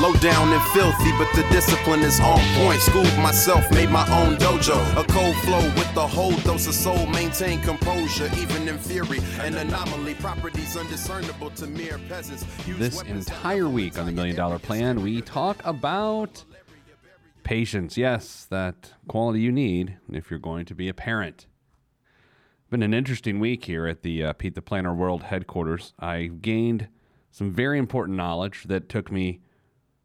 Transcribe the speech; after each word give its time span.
Low 0.00 0.14
down 0.14 0.50
and 0.50 0.62
filthy, 0.72 1.12
but 1.18 1.28
the 1.34 1.46
discipline 1.50 2.00
is 2.00 2.20
on 2.20 2.40
point. 2.54 2.80
Schooled 2.80 3.18
myself, 3.18 3.70
made 3.72 3.90
my 3.90 4.08
own 4.10 4.36
dojo. 4.36 4.80
A 4.96 5.04
cold 5.04 5.36
flow 5.44 5.62
with 5.74 5.92
the 5.92 6.06
whole 6.06 6.34
dose 6.38 6.66
of 6.66 6.74
soul. 6.74 7.06
Maintain 7.08 7.60
composure, 7.60 8.30
even 8.38 8.66
in 8.66 8.78
theory. 8.78 9.18
An 9.40 9.56
anomaly, 9.56 10.14
properties 10.14 10.74
undiscernible 10.74 11.50
to 11.50 11.66
mere 11.66 11.98
peasants. 12.08 12.46
Use 12.66 12.78
This 12.78 13.02
entire 13.02 13.68
week 13.68 13.98
on 13.98 14.06
the 14.06 14.12
Million 14.12 14.36
Dollar 14.36 14.58
Plan, 14.58 15.02
we 15.02 15.20
talk 15.20 15.60
about 15.66 16.44
patience. 17.42 17.98
Yes, 17.98 18.46
that 18.48 18.94
quality 19.06 19.40
you 19.40 19.52
need 19.52 19.98
if 20.10 20.30
you're 20.30 20.40
going 20.40 20.64
to 20.64 20.74
be 20.74 20.88
a 20.88 20.94
parent. 20.94 21.46
Been 22.70 22.82
an 22.82 22.94
interesting 22.94 23.38
week 23.38 23.66
here 23.66 23.86
at 23.86 24.00
the 24.00 24.24
uh, 24.24 24.32
Pete 24.32 24.54
the 24.54 24.62
Planner 24.62 24.94
World 24.94 25.24
headquarters. 25.24 25.92
I 25.98 26.30
gained 26.40 26.88
some 27.30 27.52
very 27.52 27.78
important 27.78 28.16
knowledge 28.16 28.64
that 28.64 28.88
took 28.88 29.12
me 29.12 29.40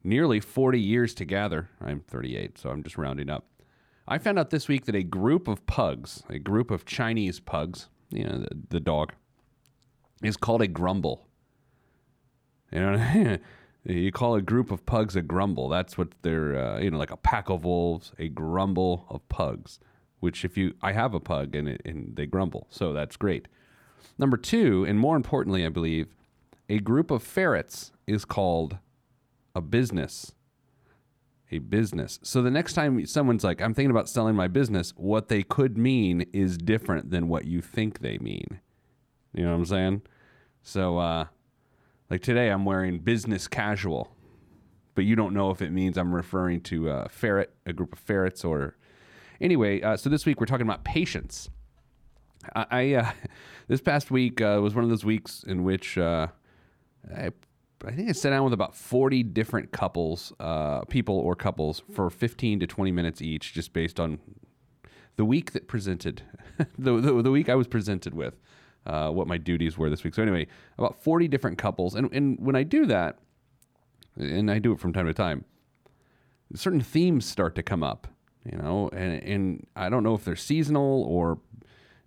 nearly 0.06 0.40
40 0.40 0.80
years 0.80 1.14
to 1.16 1.26
gather. 1.26 1.70
I'm 1.82 2.02
38, 2.02 2.58
so 2.58 2.70
I'm 2.70 2.84
just 2.84 2.98
rounding 2.98 3.30
up. 3.30 3.46
I 4.08 4.20
found 4.20 4.38
out 4.38 4.52
this 4.52 4.68
week 4.68 4.86
that 4.86 4.96
a 4.96 5.04
group 5.04 5.48
of 5.48 5.66
pugs, 5.66 6.24
a 6.30 6.38
group 6.38 6.70
of 6.70 6.86
Chinese 6.86 7.40
pugs, 7.40 7.90
you 8.12 8.24
know, 8.24 8.38
the, 8.38 8.58
the 8.70 8.80
dog, 8.80 9.14
is 10.22 10.38
called 10.38 10.62
a 10.62 10.68
grumble. 10.68 11.28
You 12.72 12.80
know, 12.80 13.38
you 13.84 14.12
call 14.12 14.36
a 14.36 14.42
group 14.42 14.72
of 14.72 14.86
pugs 14.86 15.16
a 15.16 15.24
grumble. 15.24 15.70
That's 15.70 15.98
what 15.98 16.10
they're, 16.22 16.56
uh, 16.56 16.80
you 16.80 16.92
know, 16.92 17.00
like 17.00 17.12
a 17.12 17.18
pack 17.18 17.50
of 17.50 17.66
wolves, 17.66 18.12
a 18.20 18.30
grumble 18.30 19.08
of 19.10 19.28
pugs. 19.28 19.80
Which, 20.20 20.46
if 20.46 20.58
you, 20.58 20.76
I 20.82 20.94
have 20.94 21.14
a 21.14 21.20
pug 21.20 21.56
and 21.56 21.68
it, 21.68 21.82
and 21.86 22.16
they 22.16 22.26
grumble, 22.26 22.68
so 22.70 22.94
that's 22.94 23.18
great. 23.18 23.48
Number 24.18 24.38
two, 24.38 24.86
and 24.88 24.98
more 24.98 25.16
importantly, 25.16 25.66
I 25.66 25.70
believe, 25.70 26.16
a 26.70 26.80
group 26.80 27.12
of 27.12 27.22
ferrets 27.22 27.92
is 28.08 28.24
called 28.24 28.78
a 29.56 29.62
business. 29.62 30.34
A 31.52 31.60
business. 31.60 32.20
So 32.22 32.42
the 32.42 32.52
next 32.52 32.74
time 32.74 33.06
someone's 33.06 33.44
like, 33.44 33.62
I'm 33.62 33.74
thinking 33.74 33.92
about 33.92 34.10
selling 34.10 34.36
my 34.36 34.48
business, 34.48 34.94
what 34.98 35.30
they 35.30 35.42
could 35.42 35.78
mean 35.78 36.26
is 36.34 36.58
different 36.58 37.10
than 37.10 37.28
what 37.28 37.46
you 37.46 37.62
think 37.62 38.00
they 38.00 38.18
mean. 38.18 38.60
You 39.34 39.46
know 39.46 39.52
what 39.52 39.58
I'm 39.58 39.66
saying? 39.66 40.02
So, 40.62 40.98
uh, 40.98 41.26
like 42.10 42.22
today, 42.22 42.50
I'm 42.50 42.66
wearing 42.66 43.00
business 43.00 43.48
casual, 43.48 44.16
but 44.96 45.06
you 45.06 45.16
don't 45.16 45.34
know 45.34 45.52
if 45.52 45.62
it 45.62 45.72
means 45.72 45.98
I'm 45.98 46.14
referring 46.14 46.62
to 46.62 46.90
a 46.90 47.10
ferret, 47.10 47.54
a 47.66 47.74
group 47.74 47.94
of 47.94 48.00
ferrets, 48.00 48.44
or 48.44 48.76
anyway. 49.40 49.82
Uh, 49.82 49.98
so 49.98 50.10
this 50.10 50.26
week 50.26 50.40
we're 50.40 50.46
talking 50.46 50.66
about 50.66 50.84
patience. 50.84 51.50
I, 52.56 52.66
I 52.72 52.94
uh, 52.94 53.12
this 53.68 53.82
past 53.82 54.12
week 54.12 54.42
uh, 54.42 54.60
was 54.62 54.74
one 54.74 54.84
of 54.84 54.90
those 54.90 55.06
weeks 55.06 55.44
in 55.44 55.64
which 55.64 55.98
uh, 55.98 56.28
I, 57.16 57.32
I 57.86 57.92
think 57.92 58.10
I 58.10 58.14
sat 58.14 58.32
down 58.32 58.44
with 58.44 58.54
about 58.54 58.76
40 58.76 59.24
different 59.24 59.72
couples, 59.72 60.34
uh, 60.40 60.82
people 60.86 61.18
or 61.18 61.36
couples, 61.36 61.84
for 61.94 62.10
15 62.10 62.60
to 62.62 62.68
20 62.68 62.92
minutes 62.92 63.22
each, 63.22 63.54
just 63.54 63.74
based 63.74 64.00
on 64.00 64.20
the 65.18 65.26
week 65.26 65.52
that 65.52 65.68
presented, 65.68 66.24
the, 66.78 67.00
the, 67.00 67.22
the 67.22 67.32
week 67.32 67.50
I 67.50 67.56
was 67.56 67.68
presented 67.68 68.14
with, 68.14 68.40
uh, 68.86 69.10
what 69.10 69.28
my 69.28 69.38
duties 69.38 69.78
were 69.78 69.90
this 69.90 70.04
week. 70.04 70.16
So 70.16 70.24
anyway, 70.24 70.48
about 70.78 71.02
40 71.04 71.28
different 71.28 71.58
couples. 71.58 71.96
And, 71.96 72.12
and 72.12 72.40
when 72.40 72.56
I 72.56 72.64
do 72.64 72.86
that, 72.88 73.20
and 74.18 74.50
I 74.50 74.60
do 74.60 74.72
it 74.72 74.80
from 74.80 74.94
time 74.94 75.06
to 75.06 75.14
time, 75.14 75.46
certain 76.56 76.82
themes 76.82 77.26
start 77.26 77.56
to 77.56 77.64
come 77.64 77.84
up, 77.84 78.08
you 78.50 78.58
know, 78.58 78.90
and, 78.94 79.24
and 79.24 79.68
I 79.76 79.90
don't 79.90 80.04
know 80.04 80.16
if 80.16 80.26
they're 80.26 80.36
seasonal 80.36 81.04
or 81.04 81.40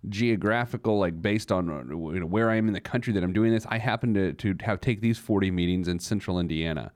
geographical, 0.07 0.97
like 0.97 1.21
based 1.21 1.51
on 1.51 1.69
uh, 1.69 1.83
you 2.13 2.19
know, 2.19 2.25
where 2.25 2.49
I 2.49 2.55
am 2.55 2.67
in 2.67 2.73
the 2.73 2.79
country 2.79 3.11
that 3.13 3.23
I'm 3.23 3.33
doing 3.33 3.51
this. 3.51 3.65
I 3.67 3.77
happen 3.77 4.13
to, 4.13 4.33
to 4.33 4.55
have 4.61 4.79
take 4.79 5.01
these 5.01 5.17
40 5.17 5.51
meetings 5.51 5.87
in 5.87 5.99
central 5.99 6.39
Indiana, 6.39 6.91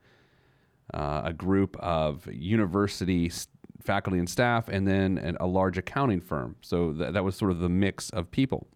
uh, 0.92 1.22
a 1.24 1.32
group 1.32 1.76
of 1.78 2.26
university 2.32 3.26
s- 3.26 3.48
faculty 3.82 4.18
and 4.18 4.28
staff, 4.28 4.68
and 4.68 4.88
then 4.88 5.18
an, 5.18 5.36
a 5.38 5.46
large 5.46 5.76
accounting 5.76 6.20
firm. 6.20 6.56
So 6.62 6.92
th- 6.92 7.12
that 7.12 7.24
was 7.24 7.36
sort 7.36 7.50
of 7.50 7.58
the 7.58 7.68
mix 7.68 8.08
of 8.10 8.30
people. 8.30 8.68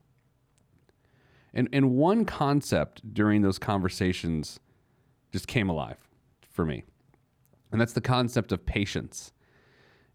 And, 1.54 1.68
and 1.72 1.92
one 1.92 2.26
concept 2.26 3.14
during 3.14 3.40
those 3.40 3.58
conversations 3.58 4.60
just 5.32 5.48
came 5.48 5.70
alive 5.70 5.96
for 6.50 6.66
me. 6.66 6.84
And 7.72 7.80
that's 7.80 7.94
the 7.94 8.02
concept 8.02 8.52
of 8.52 8.66
patience 8.66 9.32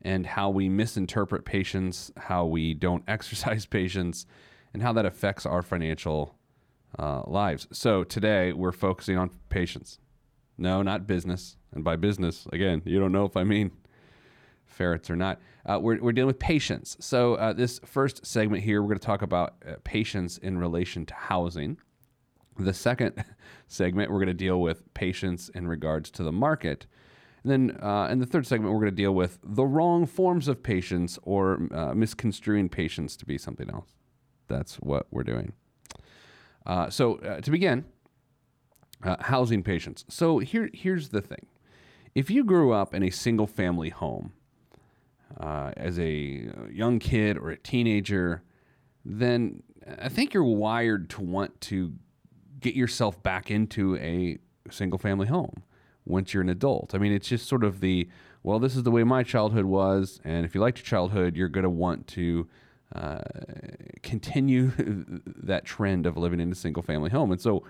and 0.03 0.25
how 0.25 0.49
we 0.49 0.69
misinterpret 0.69 1.45
patience, 1.45 2.11
how 2.17 2.45
we 2.45 2.73
don't 2.73 3.03
exercise 3.07 3.65
patience, 3.65 4.25
and 4.73 4.81
how 4.81 4.93
that 4.93 5.05
affects 5.05 5.45
our 5.45 5.61
financial 5.61 6.35
uh, 6.99 7.23
lives. 7.25 7.67
So 7.71 8.03
today 8.03 8.53
we're 8.53 8.71
focusing 8.71 9.17
on 9.17 9.31
patience. 9.49 9.99
No, 10.57 10.81
not 10.81 11.07
business. 11.07 11.57
And 11.71 11.83
by 11.83 11.95
business, 11.95 12.45
again, 12.51 12.81
you 12.85 12.99
don't 12.99 13.11
know 13.11 13.25
if 13.25 13.35
I 13.35 13.43
mean 13.43 13.71
ferrets 14.65 15.09
or 15.09 15.15
not. 15.15 15.39
Uh, 15.65 15.79
we're, 15.81 15.99
we're 16.01 16.11
dealing 16.11 16.27
with 16.27 16.39
patience. 16.39 16.97
So, 16.99 17.35
uh, 17.35 17.53
this 17.53 17.79
first 17.85 18.25
segment 18.25 18.63
here, 18.63 18.81
we're 18.81 18.89
going 18.89 18.99
to 18.99 19.05
talk 19.05 19.21
about 19.21 19.55
uh, 19.67 19.75
patience 19.83 20.37
in 20.37 20.57
relation 20.57 21.05
to 21.05 21.13
housing. 21.13 21.77
The 22.57 22.73
second 22.73 23.23
segment, 23.67 24.11
we're 24.11 24.17
going 24.17 24.27
to 24.27 24.33
deal 24.33 24.61
with 24.61 24.93
patience 24.93 25.49
in 25.49 25.67
regards 25.67 26.11
to 26.11 26.23
the 26.23 26.31
market. 26.31 26.85
And 27.43 27.51
then 27.51 27.77
uh, 27.83 28.07
in 28.09 28.19
the 28.19 28.25
third 28.25 28.47
segment, 28.47 28.73
we're 28.73 28.79
going 28.79 28.91
to 28.91 28.95
deal 28.95 29.13
with 29.13 29.39
the 29.43 29.65
wrong 29.65 30.05
forms 30.05 30.47
of 30.47 30.63
patience 30.63 31.19
or 31.23 31.67
uh, 31.73 31.93
misconstruing 31.93 32.69
patience 32.69 33.17
to 33.17 33.25
be 33.25 33.37
something 33.37 33.69
else. 33.69 33.89
That's 34.47 34.75
what 34.75 35.07
we're 35.11 35.23
doing. 35.23 35.53
Uh, 36.65 36.89
so, 36.89 37.15
uh, 37.15 37.41
to 37.41 37.51
begin, 37.51 37.85
uh, 39.03 39.17
housing 39.19 39.63
patience. 39.63 40.05
So, 40.07 40.39
here, 40.39 40.69
here's 40.73 41.09
the 41.09 41.21
thing 41.21 41.45
if 42.15 42.29
you 42.29 42.45
grew 42.45 42.71
up 42.71 42.93
in 42.93 43.03
a 43.03 43.09
single 43.09 43.47
family 43.47 43.89
home, 43.89 44.31
uh, 45.39 45.71
as 45.75 45.99
a 45.99 46.49
young 46.71 46.99
kid 46.99 47.37
or 47.37 47.49
a 47.49 47.57
teenager, 47.57 48.43
then 49.03 49.63
I 49.99 50.09
think 50.09 50.33
you're 50.33 50.43
wired 50.43 51.09
to 51.11 51.21
want 51.21 51.59
to 51.61 51.93
get 52.59 52.75
yourself 52.75 53.21
back 53.23 53.51
into 53.51 53.97
a 53.97 54.37
single 54.69 54.99
family 54.99 55.27
home 55.27 55.63
once 56.05 56.33
you're 56.33 56.43
an 56.43 56.49
adult. 56.49 56.93
I 56.93 56.97
mean, 56.97 57.11
it's 57.11 57.27
just 57.27 57.47
sort 57.47 57.63
of 57.63 57.79
the, 57.79 58.07
well, 58.43 58.59
this 58.59 58.75
is 58.75 58.83
the 58.83 58.91
way 58.91 59.03
my 59.03 59.23
childhood 59.23 59.65
was. 59.65 60.19
And 60.23 60.45
if 60.45 60.53
you 60.53 60.61
liked 60.61 60.79
your 60.79 60.85
childhood, 60.85 61.35
you're 61.35 61.47
going 61.47 61.63
to 61.63 61.69
want 61.69 62.07
to 62.09 62.47
uh, 62.93 63.21
continue 64.01 64.71
that 65.25 65.65
trend 65.65 66.05
of 66.05 66.17
living 66.17 66.39
in 66.39 66.51
a 66.51 66.55
single 66.55 66.83
family 66.83 67.09
home. 67.09 67.31
And 67.31 67.41
so 67.41 67.63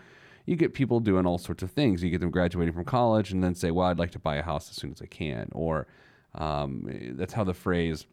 you 0.46 0.56
get 0.56 0.74
people 0.74 1.00
doing 1.00 1.26
all 1.26 1.38
sorts 1.38 1.64
of 1.64 1.72
things. 1.72 2.04
You 2.04 2.10
get 2.10 2.22
them 2.22 2.32
graduating 2.32 2.74
from 2.74 2.86
college 2.86 3.32
and 3.32 3.44
then 3.44 3.56
say, 3.56 3.72
well, 3.72 3.88
I'd 3.88 4.00
like 4.00 4.12
to 4.12 4.20
buy 4.20 4.36
a 4.36 4.44
house 4.44 4.70
as 4.70 4.76
soon 4.76 4.92
as 4.92 5.02
I 5.02 5.06
can. 5.06 5.50
Or 5.54 5.88
um, 6.36 7.14
that's 7.16 7.34
how 7.34 7.44
the 7.44 7.54
phrase, 7.54 8.06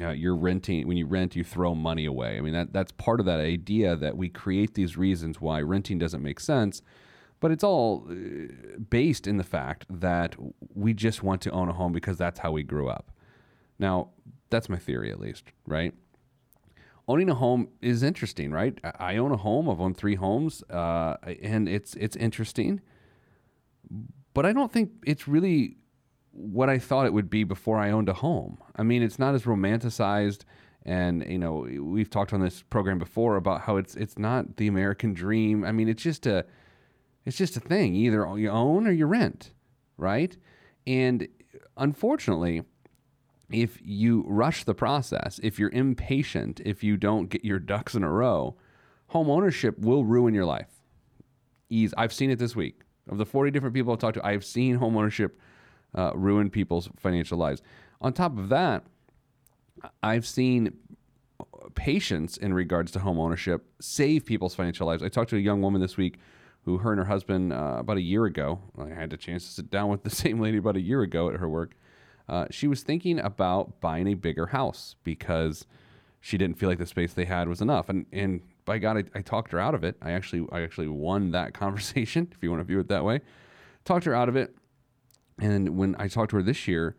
uh, 0.00 0.10
you're 0.10 0.36
renting 0.36 0.86
when 0.86 0.96
you 0.96 1.06
rent 1.06 1.34
you 1.34 1.42
throw 1.42 1.74
money 1.74 2.04
away 2.04 2.36
i 2.36 2.40
mean 2.42 2.52
that 2.52 2.70
that's 2.70 2.92
part 2.92 3.18
of 3.18 3.24
that 3.24 3.40
idea 3.40 3.96
that 3.96 4.14
we 4.14 4.28
create 4.28 4.74
these 4.74 4.94
reasons 4.94 5.40
why 5.40 5.58
renting 5.58 5.98
doesn't 5.98 6.22
make 6.22 6.38
sense 6.38 6.82
but 7.40 7.50
it's 7.50 7.64
all 7.64 8.06
uh, 8.10 8.14
based 8.90 9.26
in 9.26 9.36
the 9.36 9.44
fact 9.44 9.86
that 9.88 10.36
we 10.74 10.94
just 10.94 11.22
want 11.22 11.40
to 11.42 11.50
own 11.50 11.68
a 11.68 11.72
home 11.72 11.92
because 11.92 12.16
that's 12.16 12.40
how 12.40 12.50
we 12.50 12.62
grew 12.62 12.88
up 12.88 13.10
now 13.78 14.08
that's 14.50 14.68
my 14.68 14.76
theory 14.76 15.10
at 15.10 15.20
least 15.20 15.44
right 15.66 15.94
owning 17.08 17.28
a 17.30 17.34
home 17.34 17.68
is 17.80 18.02
interesting 18.02 18.50
right 18.50 18.78
i 18.98 19.16
own 19.16 19.32
a 19.32 19.36
home 19.36 19.68
i've 19.68 19.80
owned 19.80 19.96
three 19.96 20.16
homes 20.16 20.62
uh, 20.70 21.16
and 21.42 21.68
it's 21.68 21.94
it's 21.94 22.16
interesting 22.16 22.80
but 24.34 24.44
i 24.46 24.52
don't 24.52 24.72
think 24.72 24.90
it's 25.04 25.28
really 25.28 25.76
what 26.36 26.68
I 26.68 26.78
thought 26.78 27.06
it 27.06 27.14
would 27.14 27.30
be 27.30 27.44
before 27.44 27.78
I 27.78 27.90
owned 27.90 28.10
a 28.10 28.12
home. 28.12 28.58
I 28.76 28.82
mean, 28.82 29.02
it's 29.02 29.18
not 29.18 29.34
as 29.34 29.44
romanticized 29.44 30.44
and 30.86 31.26
you 31.28 31.38
know, 31.38 31.66
we've 31.80 32.08
talked 32.08 32.32
on 32.32 32.40
this 32.40 32.62
program 32.62 32.98
before 32.98 33.36
about 33.36 33.62
how 33.62 33.76
it's 33.76 33.96
it's 33.96 34.18
not 34.18 34.56
the 34.56 34.68
American 34.68 35.14
dream. 35.14 35.64
I 35.64 35.72
mean, 35.72 35.88
it's 35.88 36.02
just 36.02 36.26
a 36.26 36.46
it's 37.26 37.36
just 37.36 37.56
a 37.56 37.60
thing. 37.60 37.94
Either 37.94 38.26
you 38.38 38.48
own 38.48 38.86
or 38.86 38.92
you 38.92 39.04
rent, 39.04 39.52
right? 39.98 40.36
And 40.86 41.28
unfortunately, 41.76 42.62
if 43.50 43.78
you 43.82 44.24
rush 44.26 44.64
the 44.64 44.74
process, 44.74 45.40
if 45.42 45.58
you're 45.58 45.70
impatient, 45.70 46.60
if 46.64 46.82
you 46.82 46.96
don't 46.96 47.28
get 47.28 47.44
your 47.44 47.58
ducks 47.58 47.94
in 47.94 48.04
a 48.04 48.10
row, 48.10 48.56
home 49.08 49.28
ownership 49.28 49.78
will 49.78 50.04
ruin 50.04 50.34
your 50.34 50.44
life. 50.44 50.70
Ease. 51.68 51.92
I've 51.98 52.12
seen 52.12 52.30
it 52.30 52.38
this 52.38 52.56
week. 52.56 52.80
Of 53.08 53.18
the 53.18 53.26
40 53.26 53.50
different 53.50 53.74
people 53.74 53.92
I've 53.92 53.98
talked 53.98 54.14
to, 54.14 54.26
I've 54.26 54.44
seen 54.44 54.76
home 54.76 54.96
ownership 54.96 55.38
uh, 55.94 56.12
ruin 56.14 56.50
people's 56.50 56.88
financial 56.96 57.38
lives. 57.38 57.62
On 58.00 58.12
top 58.12 58.36
of 58.38 58.48
that, 58.48 58.84
I've 60.02 60.26
seen 60.26 60.72
patience 61.74 62.36
in 62.36 62.52
regards 62.54 62.90
to 62.92 63.00
home 63.00 63.18
ownership 63.18 63.64
save 63.80 64.24
people's 64.26 64.54
financial 64.54 64.86
lives. 64.86 65.02
I 65.02 65.08
talked 65.08 65.30
to 65.30 65.36
a 65.36 65.40
young 65.40 65.62
woman 65.62 65.80
this 65.80 65.96
week 65.96 66.18
who 66.66 66.78
her 66.78 66.90
and 66.90 66.98
her 66.98 67.06
husband 67.06 67.52
uh, 67.52 67.76
about 67.78 67.96
a 67.96 68.02
year 68.02 68.26
ago. 68.26 68.58
I 68.76 68.88
had 68.88 69.12
a 69.12 69.16
chance 69.16 69.46
to 69.46 69.52
sit 69.52 69.70
down 69.70 69.88
with 69.88 70.02
the 70.02 70.10
same 70.24 70.40
lady 70.40 70.58
about 70.58 70.76
a 70.76 70.80
year 70.80 71.00
ago 71.00 71.30
at 71.30 71.36
her 71.36 71.48
work. 71.48 71.74
Uh, 72.28 72.46
she 72.50 72.66
was 72.66 72.82
thinking 72.82 73.20
about 73.20 73.80
buying 73.80 74.08
a 74.08 74.14
bigger 74.14 74.46
house 74.46 74.96
because 75.04 75.64
she 76.20 76.36
didn't 76.36 76.58
feel 76.58 76.68
like 76.68 76.78
the 76.78 76.86
space 76.86 77.14
they 77.14 77.24
had 77.24 77.48
was 77.48 77.60
enough. 77.62 77.88
And 77.88 78.04
and 78.12 78.42
by 78.64 78.78
God, 78.78 78.96
I, 78.96 79.18
I 79.18 79.22
talked 79.22 79.52
her 79.52 79.60
out 79.60 79.76
of 79.76 79.84
it. 79.84 79.96
I 80.02 80.10
actually 80.10 80.44
I 80.50 80.62
actually 80.62 80.88
won 80.88 81.30
that 81.30 81.54
conversation, 81.64 82.28
if 82.32 82.42
you 82.42 82.50
want 82.50 82.60
to 82.60 82.64
view 82.64 82.80
it 82.80 82.88
that 82.88 83.04
way. 83.04 83.20
Talked 83.84 84.04
her 84.04 84.14
out 84.14 84.28
of 84.28 84.34
it. 84.34 84.56
And 85.38 85.76
when 85.78 85.94
I 86.00 86.08
talked 86.08 86.30
to 86.30 86.36
her 86.36 86.42
this 86.42 86.66
year, 86.66 86.96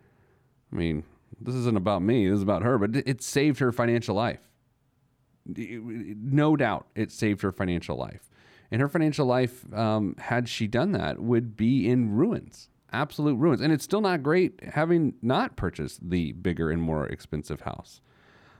I 0.71 0.77
mean, 0.77 1.03
this 1.41 1.55
isn't 1.55 1.75
about 1.75 2.01
me. 2.01 2.29
This 2.29 2.37
is 2.37 2.43
about 2.43 2.63
her, 2.63 2.77
but 2.77 2.95
it 2.95 3.21
saved 3.21 3.59
her 3.59 3.73
financial 3.73 4.15
life. 4.15 4.39
No 5.45 6.55
doubt, 6.55 6.87
it 6.95 7.11
saved 7.11 7.41
her 7.41 7.51
financial 7.51 7.97
life. 7.97 8.29
And 8.71 8.81
her 8.81 8.89
financial 8.89 9.25
life, 9.25 9.71
um, 9.73 10.15
had 10.17 10.49
she 10.49 10.67
done 10.67 10.91
that, 10.91 11.19
would 11.19 11.55
be 11.55 11.87
in 11.87 12.11
ruins, 12.11 12.69
absolute 12.91 13.35
ruins. 13.35 13.61
And 13.61 13.71
it's 13.71 13.83
still 13.83 14.01
not 14.01 14.23
great 14.23 14.59
having 14.73 15.13
not 15.21 15.55
purchased 15.55 16.09
the 16.09 16.33
bigger 16.33 16.69
and 16.69 16.81
more 16.81 17.07
expensive 17.07 17.61
house. 17.61 18.01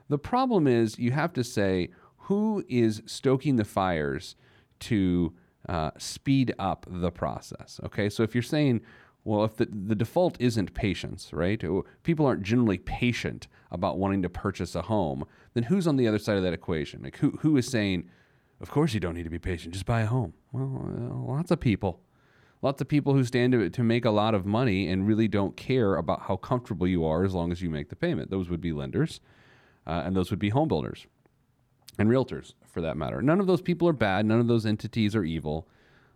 The 0.10 0.18
problem 0.18 0.68
is 0.68 0.98
you 0.98 1.12
have 1.12 1.34
to 1.34 1.44
say 1.44 1.90
who 2.18 2.64
is 2.70 3.02
stoking 3.06 3.58
the 3.58 3.66
fires 3.66 4.36
to 4.80 5.34
uh, 5.68 5.92
speed 5.98 6.54
up 6.58 6.86
the 6.90 7.12
process. 7.12 7.80
Okay, 7.84 8.10
so 8.10 8.24
if 8.24 8.34
you're 8.34 8.42
saying, 8.42 8.82
well, 9.26 9.44
if 9.44 9.58
the, 9.58 9.66
the 9.66 9.96
default 9.96 10.38
isn't 10.40 10.74
patience, 10.74 11.34
right? 11.34 11.62
People 12.04 12.26
aren't 12.26 12.44
generally 12.44 12.78
patient 12.78 13.48
about 13.72 13.98
wanting 13.98 14.22
to 14.22 14.30
purchase 14.30 14.76
a 14.76 14.84
home, 14.84 15.26
then 15.54 15.64
who's 15.64 15.88
on 15.88 15.98
the 15.98 16.08
other 16.08 16.20
side 16.20 16.38
of 16.38 16.44
that 16.44 16.54
equation? 16.54 17.04
Like 17.04 17.18
who, 17.18 17.32
who 17.42 17.58
is 17.58 17.68
saying, 17.68 18.10
of 18.62 18.70
course 18.70 18.94
you 18.94 19.00
don't 19.00 19.16
need 19.16 19.24
to 19.24 19.30
be 19.30 19.40
patient, 19.40 19.74
just 19.74 19.86
buy 19.86 20.02
a 20.02 20.06
home? 20.08 20.34
Well, 20.52 21.26
lots 21.28 21.52
of 21.52 21.60
people. 21.60 22.02
Lots 22.62 22.82
of 22.82 22.88
people 22.88 23.14
who 23.14 23.24
stand 23.24 23.54
to, 23.54 23.70
to 23.70 23.84
make 23.84 24.04
a 24.04 24.10
lot 24.10 24.34
of 24.34 24.46
money 24.46 24.88
and 24.88 25.08
really 25.08 25.28
don't 25.28 25.56
care 25.56 25.96
about 25.96 26.24
how 26.24 26.38
comfortable 26.38 26.88
you 26.88 27.06
are 27.06 27.24
as 27.24 27.34
long 27.34 27.52
as 27.52 27.62
you 27.62 27.70
make 27.70 27.90
the 27.90 27.96
payment. 27.96 28.32
Those 28.32 28.50
would 28.50 28.62
be 28.62 28.74
lenders, 28.74 29.20
uh, 29.86 30.02
and 30.06 30.16
those 30.16 30.32
would 30.32 30.40
be 30.40 30.50
home 30.50 30.68
builders 30.68 31.06
and 32.00 32.10
realtors 32.10 32.54
for 32.66 32.82
that 32.82 32.98
matter. 32.98 33.22
None 33.22 33.40
of 33.40 33.48
those 33.48 33.62
people 33.62 33.88
are 33.88 33.94
bad, 33.94 34.26
none 34.26 34.40
of 34.40 34.48
those 34.48 34.66
entities 34.66 35.16
are 35.16 35.24
evil, 35.24 35.68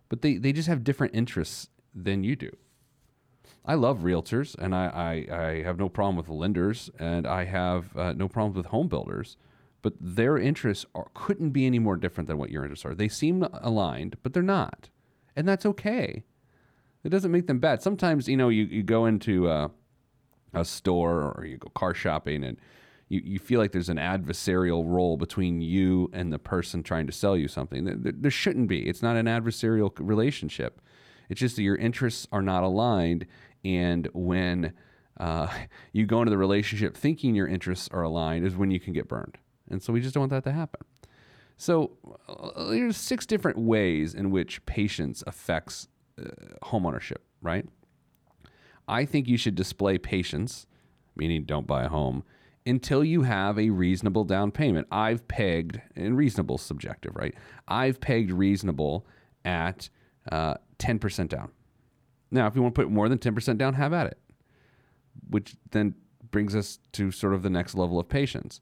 but 0.08 0.22
they, 0.22 0.36
they 0.36 0.52
just 0.52 0.68
have 0.68 0.84
different 0.84 1.14
interests 1.14 1.68
than 1.94 2.24
you 2.24 2.36
do. 2.36 2.50
I 3.64 3.74
love 3.74 4.00
realtors 4.00 4.56
and 4.58 4.74
I, 4.74 5.26
I, 5.30 5.36
I 5.36 5.62
have 5.62 5.78
no 5.78 5.88
problem 5.88 6.16
with 6.16 6.28
lenders 6.28 6.90
and 6.98 7.26
I 7.26 7.44
have 7.44 7.96
uh, 7.96 8.12
no 8.12 8.28
problems 8.28 8.56
with 8.56 8.66
home 8.66 8.88
builders, 8.88 9.36
but 9.82 9.94
their 10.00 10.38
interests 10.38 10.86
are, 10.94 11.08
couldn't 11.14 11.50
be 11.50 11.66
any 11.66 11.78
more 11.78 11.96
different 11.96 12.28
than 12.28 12.38
what 12.38 12.50
your 12.50 12.62
interests 12.62 12.86
are. 12.86 12.94
They 12.94 13.08
seem 13.08 13.42
aligned, 13.52 14.16
but 14.22 14.32
they're 14.32 14.42
not. 14.42 14.88
And 15.36 15.48
that's 15.48 15.66
okay. 15.66 16.22
It 17.04 17.08
doesn't 17.08 17.32
make 17.32 17.48
them 17.48 17.58
bad. 17.58 17.82
Sometimes, 17.82 18.28
you 18.28 18.36
know, 18.36 18.48
you, 18.48 18.64
you 18.64 18.82
go 18.82 19.06
into 19.06 19.48
uh, 19.48 19.68
a 20.54 20.64
store 20.64 21.34
or 21.36 21.44
you 21.44 21.56
go 21.56 21.68
car 21.70 21.94
shopping 21.94 22.44
and 22.44 22.58
you, 23.08 23.20
you 23.24 23.38
feel 23.38 23.60
like 23.60 23.72
there's 23.72 23.88
an 23.88 23.96
adversarial 23.96 24.84
role 24.86 25.16
between 25.16 25.60
you 25.60 26.10
and 26.12 26.32
the 26.32 26.38
person 26.38 26.82
trying 26.82 27.06
to 27.06 27.12
sell 27.12 27.36
you 27.36 27.48
something. 27.48 27.84
There, 27.84 28.12
there 28.14 28.30
shouldn't 28.30 28.68
be. 28.68 28.88
It's 28.88 29.02
not 29.02 29.16
an 29.16 29.26
adversarial 29.26 29.90
relationship. 29.98 30.80
It's 31.28 31.40
just 31.40 31.56
that 31.56 31.62
your 31.62 31.76
interests 31.76 32.28
are 32.30 32.42
not 32.42 32.62
aligned. 32.62 33.26
And 33.64 34.08
when 34.12 34.74
uh, 35.18 35.48
you 35.92 36.06
go 36.06 36.20
into 36.20 36.30
the 36.30 36.38
relationship 36.38 36.96
thinking 36.96 37.34
your 37.34 37.48
interests 37.48 37.88
are 37.92 38.02
aligned, 38.02 38.46
is 38.46 38.56
when 38.56 38.70
you 38.70 38.78
can 38.78 38.92
get 38.92 39.08
burned. 39.08 39.38
And 39.72 39.82
so 39.82 39.92
we 39.92 40.00
just 40.00 40.14
don't 40.14 40.22
want 40.22 40.30
that 40.30 40.44
to 40.44 40.52
happen. 40.52 40.82
So 41.56 41.92
uh, 42.28 42.70
there's 42.70 42.96
six 42.96 43.26
different 43.26 43.58
ways 43.58 44.14
in 44.14 44.30
which 44.30 44.64
patience 44.66 45.22
affects 45.26 45.88
uh, 46.18 46.24
homeownership, 46.64 47.18
right? 47.40 47.66
I 48.88 49.04
think 49.04 49.28
you 49.28 49.36
should 49.36 49.54
display 49.54 49.98
patience, 49.98 50.66
meaning 51.16 51.44
don't 51.44 51.66
buy 51.66 51.84
a 51.84 51.88
home, 51.88 52.24
until 52.66 53.02
you 53.02 53.22
have 53.22 53.58
a 53.58 53.70
reasonable 53.70 54.24
down 54.24 54.50
payment. 54.50 54.86
I've 54.90 55.26
pegged, 55.28 55.80
and 55.96 56.16
reasonable 56.16 56.58
subjective, 56.58 57.16
right? 57.16 57.34
I've 57.66 58.00
pegged 58.00 58.30
reasonable 58.30 59.06
at 59.44 59.88
uh, 60.30 60.54
10% 60.78 61.28
down. 61.28 61.50
Now, 62.30 62.46
if 62.46 62.56
you 62.56 62.62
want 62.62 62.74
to 62.74 62.80
put 62.82 62.90
more 62.90 63.08
than 63.08 63.18
10% 63.18 63.58
down, 63.58 63.74
have 63.74 63.92
at 63.92 64.06
it, 64.06 64.18
which 65.28 65.54
then 65.70 65.94
brings 66.30 66.56
us 66.56 66.78
to 66.92 67.10
sort 67.10 67.34
of 67.34 67.42
the 67.42 67.50
next 67.50 67.74
level 67.74 67.98
of 68.00 68.08
patience. 68.08 68.60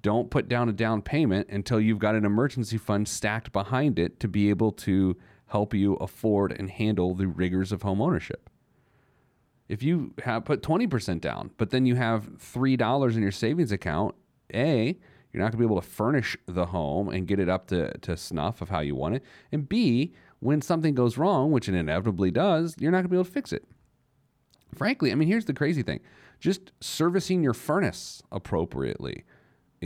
Don't 0.00 0.30
put 0.30 0.48
down 0.48 0.68
a 0.68 0.72
down 0.72 1.02
payment 1.02 1.48
until 1.48 1.80
you've 1.80 1.98
got 1.98 2.14
an 2.14 2.24
emergency 2.24 2.78
fund 2.78 3.08
stacked 3.08 3.52
behind 3.52 3.98
it 3.98 4.20
to 4.20 4.28
be 4.28 4.50
able 4.50 4.72
to 4.72 5.16
help 5.46 5.74
you 5.74 5.94
afford 5.94 6.52
and 6.52 6.70
handle 6.70 7.14
the 7.14 7.26
rigors 7.26 7.72
of 7.72 7.82
home 7.82 8.00
ownership. 8.00 8.48
If 9.68 9.82
you 9.82 10.14
have 10.24 10.44
put 10.44 10.62
20% 10.62 11.20
down, 11.20 11.50
but 11.56 11.70
then 11.70 11.86
you 11.86 11.94
have 11.94 12.28
$3 12.38 13.14
in 13.14 13.22
your 13.22 13.30
savings 13.30 13.72
account, 13.72 14.14
A, 14.52 14.98
you're 15.32 15.42
not 15.42 15.52
going 15.52 15.52
to 15.52 15.58
be 15.58 15.64
able 15.64 15.80
to 15.80 15.86
furnish 15.86 16.36
the 16.46 16.66
home 16.66 17.08
and 17.08 17.26
get 17.26 17.38
it 17.38 17.48
up 17.48 17.68
to, 17.68 17.96
to 17.98 18.16
snuff 18.16 18.60
of 18.60 18.68
how 18.68 18.80
you 18.80 18.94
want 18.94 19.14
it. 19.14 19.24
And 19.50 19.68
B, 19.68 20.12
when 20.40 20.60
something 20.60 20.94
goes 20.94 21.16
wrong, 21.16 21.52
which 21.52 21.68
it 21.68 21.74
inevitably 21.74 22.30
does, 22.30 22.74
you're 22.78 22.90
not 22.90 22.98
going 22.98 23.04
to 23.04 23.10
be 23.10 23.16
able 23.16 23.24
to 23.24 23.30
fix 23.30 23.52
it. 23.52 23.64
Frankly, 24.74 25.12
I 25.12 25.14
mean, 25.14 25.28
here's 25.28 25.44
the 25.44 25.54
crazy 25.54 25.82
thing 25.82 26.00
just 26.40 26.72
servicing 26.80 27.42
your 27.42 27.54
furnace 27.54 28.22
appropriately 28.32 29.24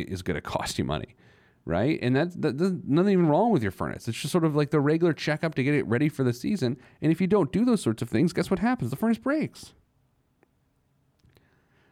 is 0.03 0.23
going 0.23 0.35
to 0.37 0.41
cost 0.41 0.79
you 0.79 0.85
money, 0.85 1.17
right? 1.65 1.99
And 2.03 2.17
that's, 2.17 2.35
that, 2.37 2.59
there's 2.59 2.75
nothing 2.87 3.13
even 3.13 3.29
wrong 3.29 3.51
with 3.51 3.63
your 3.63 3.73
furnace. 3.73 4.09
It's 4.09 4.19
just 4.19 4.33
sort 4.33 4.45
of 4.45 4.55
like 4.55 4.71
the 4.71 4.81
regular 4.81 5.13
checkup 5.13 5.55
to 5.57 5.63
get 5.63 5.75
it 5.75 5.87
ready 5.87 6.09
for 6.09 6.25
the 6.25 6.33
season. 6.33 6.77
And 7.01 7.13
if 7.13 7.21
you 7.21 7.27
don't 7.27 7.53
do 7.53 7.65
those 7.65 7.83
sorts 7.83 8.03
of 8.03 8.09
things, 8.09 8.33
guess 8.33 8.51
what 8.51 8.61
happens? 8.61 8.91
The 8.91 8.97
furnace 8.97 9.19
breaks. 9.19 9.73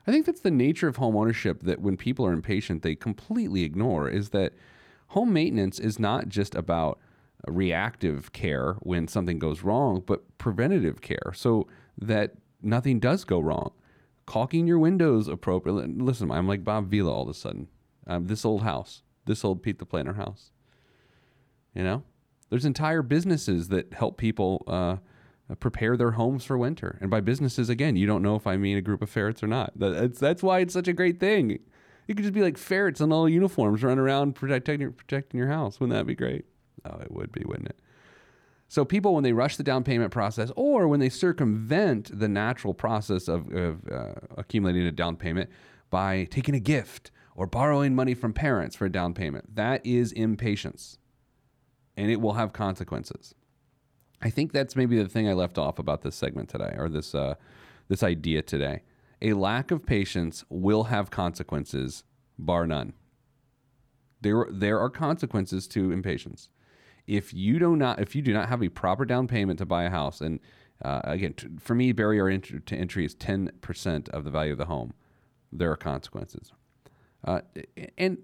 I 0.06 0.12
think 0.12 0.27
that's 0.27 0.41
the 0.41 0.51
nature 0.51 0.89
of 0.89 0.97
home 0.97 1.17
ownership 1.17 1.62
that 1.62 1.81
when 1.81 1.97
people 1.97 2.27
are 2.27 2.33
impatient, 2.33 2.83
they 2.83 2.95
completely 2.95 3.62
ignore 3.62 4.09
is 4.09 4.31
that 4.31 4.53
home 5.09 5.33
maintenance 5.33 5.79
is 5.79 5.99
not 5.99 6.29
just 6.29 6.55
about 6.55 6.99
reactive 7.47 8.33
care 8.33 8.75
when 8.81 9.09
something 9.09 9.39
goes 9.39 9.62
wrong, 9.62 10.03
but 10.05 10.39
preventative 10.39 11.01
care 11.01 11.33
so 11.35 11.67
that 11.99 12.33
nothing 12.62 12.99
does 12.99 13.25
go 13.25 13.39
wrong. 13.41 13.73
Caulking 14.27 14.67
your 14.67 14.79
windows 14.79 15.29
appropriately. 15.29 15.87
Listen, 15.87 16.31
I'm 16.31 16.49
like 16.49 16.65
Bob 16.65 16.89
Vila 16.89 17.12
all 17.12 17.23
of 17.25 17.29
a 17.29 17.35
sudden. 17.35 17.69
Um, 18.06 18.27
this 18.27 18.45
old 18.45 18.62
house, 18.62 19.03
this 19.25 19.45
old 19.45 19.62
Pete 19.62 19.79
the 19.79 19.87
Planner 19.87 20.15
house. 20.15 20.51
You 21.75 21.83
know, 21.83 22.03
there's 22.51 22.65
entire 22.65 23.03
businesses 23.03 23.69
that 23.69 23.93
help 23.95 24.17
people 24.17 24.65
uh, 24.67 24.97
prepare 25.61 25.97
their 25.97 26.12
homes 26.12 26.45
for 26.45 26.56
winter. 26.56 26.99
And 27.01 27.11
by 27.11 27.21
businesses, 27.21 27.69
again, 27.69 27.97
you 27.97 28.06
don't 28.06 28.23
know 28.23 28.37
if 28.37 28.47
I 28.47 28.56
mean 28.56 28.77
a 28.77 28.83
group 28.83 29.03
of 29.03 29.11
ferrets 29.11 29.43
or 29.43 29.47
not. 29.47 29.73
That's 29.77 30.19
that's 30.19 30.43
why 30.43 30.61
it's 30.61 30.75
such 30.75 30.89
a 30.89 30.93
great 30.93 31.19
thing. 31.19 31.58
You 32.06 32.15
could 32.15 32.23
just 32.23 32.34
be 32.34 32.43
like 32.43 32.58
ferrets 32.58 33.01
in 33.01 33.13
all 33.13 33.29
uniforms 33.29 33.82
running 33.82 33.99
around 33.99 34.34
protecting 34.34 34.93
protecting 34.93 35.39
your 35.39 35.49
house. 35.49 35.81
Wouldn't 35.81 35.99
that 35.99 36.06
be 36.06 36.15
great? 36.15 36.44
Oh, 36.84 36.99
it 37.01 37.11
would 37.11 37.32
be, 37.32 37.43
wouldn't 37.44 37.69
it? 37.69 37.81
So 38.69 38.84
people, 38.84 39.15
when 39.15 39.25
they 39.25 39.32
rush 39.32 39.56
the 39.56 39.63
down 39.63 39.84
payment 39.84 40.11
process, 40.11 40.51
or 40.56 40.89
when 40.89 41.01
they 41.01 41.08
circumvent 41.08 42.19
the 42.19 42.29
natural 42.29 42.75
process 42.75 43.29
of, 43.29 43.53
of 43.53 43.87
uh, 43.91 44.15
accumulating 44.37 44.87
a 44.87 44.93
down 44.93 45.17
payment 45.17 45.51
by 45.91 46.25
taking 46.25 46.55
a 46.55 46.61
gift 46.61 47.11
or 47.34 47.46
borrowing 47.46 47.94
money 47.94 48.14
from 48.14 48.32
parents 48.32 48.76
for 48.76 48.86
a 48.86 48.93
down 48.93 49.14
payment, 49.14 49.56
that 49.56 49.84
is 49.84 50.12
impatience, 50.12 50.98
and 51.96 52.10
it 52.10 52.20
will 52.20 52.34
have 52.34 52.53
consequences. 52.53 53.34
I 54.22 54.31
think 54.31 54.53
that's 54.53 54.76
maybe 54.76 55.03
the 55.03 55.08
thing 55.08 55.29
I 55.29 55.32
left 55.32 55.58
off 55.58 55.79
about 55.79 56.03
this 56.03 56.17
segment 56.17 56.48
today, 56.48 56.74
or 56.79 56.88
this 56.88 57.14
uh, 57.14 57.34
this 57.88 58.03
idea 58.03 58.43
today. 58.43 58.82
A 59.20 59.32
lack 59.32 59.70
of 59.70 59.86
patience 59.86 60.44
will 60.48 60.84
have 60.84 61.10
consequences, 61.10 62.05
bar 62.38 62.67
none. 62.67 62.93
There, 64.20 64.46
there 64.50 64.81
are 64.81 64.91
consequences 64.91 65.69
to 65.69 65.93
impatience 65.93 66.48
if 67.06 67.34
you 67.34 67.58
do 67.58 67.76
not 67.76 68.00
if 68.00 68.14
you 68.17 68.22
do 68.22 68.32
not 68.32 68.48
have 68.48 68.62
a 68.62 68.69
proper 68.69 69.05
down 69.05 69.26
payment 69.29 69.58
to 69.58 69.67
buy 69.67 69.84
a 69.84 69.91
house, 69.91 70.20
and 70.20 70.41
uh, 70.82 71.00
again, 71.05 71.34
t- 71.34 71.48
for 71.58 71.74
me, 71.74 71.93
barrier 71.93 72.38
to 72.38 72.76
entry 72.76 73.05
is 73.05 73.14
ten 73.14 73.50
percent 73.60 74.08
of 74.10 74.24
the 74.24 74.31
value 74.31 74.53
of 74.53 74.58
the 74.58 74.67
home. 74.67 74.94
There 75.53 75.70
are 75.70 75.76
consequences, 75.76 76.53
uh, 77.25 77.41
and 77.99 78.19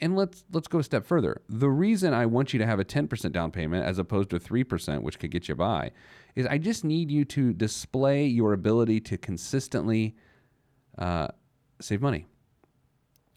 and 0.00 0.16
let's 0.16 0.44
let's 0.52 0.68
go 0.68 0.78
a 0.78 0.82
step 0.82 1.06
further. 1.06 1.40
The 1.48 1.70
reason 1.70 2.12
I 2.12 2.26
want 2.26 2.52
you 2.52 2.58
to 2.58 2.66
have 2.66 2.78
a 2.80 2.84
ten 2.84 3.08
percent 3.08 3.32
down 3.32 3.50
payment 3.50 3.84
as 3.84 3.98
opposed 3.98 4.30
to 4.30 4.38
three 4.38 4.64
percent, 4.64 5.02
which 5.02 5.18
could 5.18 5.30
get 5.30 5.48
you 5.48 5.54
by, 5.54 5.92
is 6.34 6.46
I 6.46 6.58
just 6.58 6.84
need 6.84 7.10
you 7.10 7.24
to 7.26 7.52
display 7.52 8.26
your 8.26 8.52
ability 8.52 9.00
to 9.00 9.18
consistently 9.18 10.16
uh, 10.98 11.28
save 11.80 12.02
money. 12.02 12.26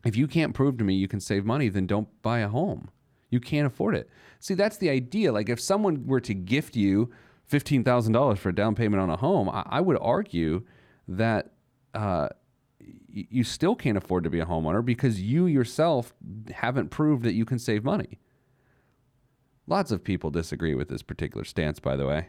If 0.06 0.16
you 0.16 0.28
can't 0.28 0.54
prove 0.54 0.78
to 0.78 0.84
me 0.84 0.94
you 0.96 1.08
can 1.08 1.20
save 1.20 1.46
money, 1.46 1.70
then 1.70 1.88
don't 1.88 2.10
buy 2.22 2.40
a 2.40 2.48
home. 2.48 2.90
You 3.30 3.40
can't 3.40 3.68
afford 3.68 3.96
it. 3.96 4.10
See, 4.40 4.54
that's 4.54 4.78
the 4.78 4.90
idea. 4.90 5.32
Like 5.32 5.50
if 5.50 5.60
someone 5.60 6.06
were 6.06 6.22
to 6.22 6.34
gift 6.34 6.76
you 6.76 7.12
$15,000 7.52 8.38
for 8.38 8.50
a 8.50 8.56
down 8.56 8.76
payment 8.76 9.02
on 9.02 9.10
a 9.10 9.18
home, 9.18 9.50
I, 9.50 9.64
I 9.66 9.82
would 9.82 9.98
argue 10.00 10.64
that 11.08 11.52
uh, 11.94 12.30
you 13.16 13.46
still 13.46 13.76
can't 13.76 13.98
afford 13.98 14.26
to 14.26 14.30
be 14.30 14.42
a 14.42 14.46
homeowner 14.46 14.84
because 14.84 15.22
you 15.22 15.46
yourself 15.46 16.14
haven't 16.54 16.90
proved 16.90 17.24
that 17.24 17.34
you 17.34 17.46
can 17.46 17.58
save 17.58 17.84
money. 17.84 18.20
Lots 19.68 19.92
of 19.92 20.04
people 20.04 20.30
disagree 20.30 20.76
with 20.76 20.90
this 20.90 21.02
particular 21.02 21.46
stance, 21.46 21.80
by 21.80 21.96
the 21.96 22.06
way. 22.06 22.28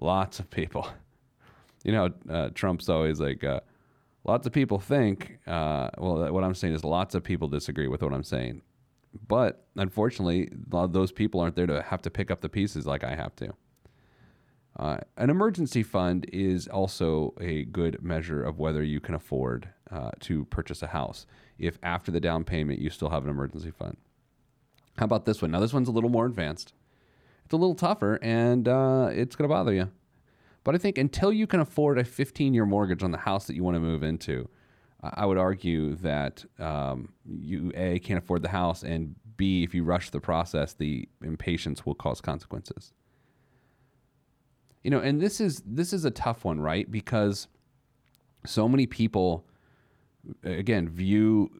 Lots 0.00 0.38
of 0.38 0.50
people. 0.50 0.88
You 1.84 1.92
know, 1.92 2.10
uh, 2.28 2.48
Trump's 2.52 2.88
always 2.88 3.20
like, 3.20 3.44
uh, 3.44 3.60
lots 4.24 4.44
of 4.44 4.52
people 4.52 4.80
think, 4.80 5.38
uh, 5.46 5.88
well, 5.98 6.32
what 6.32 6.42
I'm 6.42 6.54
saying 6.54 6.74
is 6.74 6.82
lots 6.82 7.14
of 7.14 7.22
people 7.22 7.46
disagree 7.46 7.86
with 7.86 8.02
what 8.02 8.12
I'm 8.12 8.24
saying. 8.24 8.62
But 9.28 9.68
unfortunately, 9.76 10.50
those 10.66 11.12
people 11.12 11.40
aren't 11.40 11.54
there 11.54 11.68
to 11.68 11.82
have 11.82 12.02
to 12.02 12.10
pick 12.10 12.32
up 12.32 12.40
the 12.40 12.48
pieces 12.48 12.86
like 12.86 13.04
I 13.04 13.14
have 13.14 13.36
to. 13.36 13.54
Uh, 14.78 14.98
an 15.16 15.30
emergency 15.30 15.82
fund 15.82 16.26
is 16.32 16.68
also 16.68 17.34
a 17.40 17.64
good 17.64 18.02
measure 18.02 18.42
of 18.42 18.58
whether 18.58 18.82
you 18.82 19.00
can 19.00 19.14
afford 19.14 19.68
uh, 19.90 20.10
to 20.20 20.44
purchase 20.46 20.82
a 20.82 20.88
house. 20.88 21.26
If 21.58 21.78
after 21.82 22.12
the 22.12 22.20
down 22.20 22.44
payment 22.44 22.80
you 22.80 22.90
still 22.90 23.08
have 23.08 23.24
an 23.24 23.30
emergency 23.30 23.70
fund. 23.70 23.96
How 24.98 25.04
about 25.04 25.24
this 25.24 25.40
one? 25.40 25.50
Now, 25.50 25.60
this 25.60 25.72
one's 25.72 25.88
a 25.88 25.92
little 25.92 26.10
more 26.10 26.26
advanced. 26.26 26.74
It's 27.44 27.54
a 27.54 27.56
little 27.56 27.74
tougher 27.74 28.18
and 28.22 28.68
uh, 28.68 29.08
it's 29.12 29.36
going 29.36 29.48
to 29.48 29.54
bother 29.54 29.72
you. 29.72 29.90
But 30.64 30.74
I 30.74 30.78
think 30.78 30.98
until 30.98 31.32
you 31.32 31.46
can 31.46 31.60
afford 31.60 31.98
a 31.98 32.04
15 32.04 32.52
year 32.52 32.66
mortgage 32.66 33.02
on 33.02 33.12
the 33.12 33.18
house 33.18 33.46
that 33.46 33.54
you 33.54 33.62
want 33.62 33.76
to 33.76 33.80
move 33.80 34.02
into, 34.02 34.48
I 35.02 35.26
would 35.26 35.38
argue 35.38 35.94
that 35.96 36.44
um, 36.58 37.10
you 37.24 37.70
A, 37.74 37.98
can't 38.00 38.18
afford 38.18 38.42
the 38.42 38.48
house, 38.48 38.82
and 38.82 39.14
B, 39.36 39.62
if 39.62 39.74
you 39.74 39.84
rush 39.84 40.10
the 40.10 40.20
process, 40.20 40.72
the 40.72 41.08
impatience 41.22 41.84
will 41.84 41.94
cause 41.94 42.20
consequences. 42.20 42.92
You 44.86 44.90
know, 44.90 45.00
and 45.00 45.20
this 45.20 45.40
is 45.40 45.64
this 45.66 45.92
is 45.92 46.04
a 46.04 46.12
tough 46.12 46.44
one, 46.44 46.60
right? 46.60 46.88
Because 46.88 47.48
so 48.44 48.68
many 48.68 48.86
people, 48.86 49.44
again, 50.44 50.88
view 50.88 51.50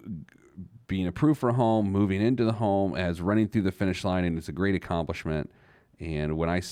being 0.86 1.08
approved 1.08 1.40
for 1.40 1.48
a 1.48 1.52
home, 1.52 1.90
moving 1.90 2.22
into 2.22 2.44
the 2.44 2.52
home 2.52 2.94
as 2.94 3.20
running 3.20 3.48
through 3.48 3.62
the 3.62 3.72
finish 3.72 4.04
line, 4.04 4.24
and 4.24 4.38
it's 4.38 4.48
a 4.48 4.52
great 4.52 4.76
accomplishment. 4.76 5.50
And 5.98 6.36
when 6.36 6.48
I 6.48 6.62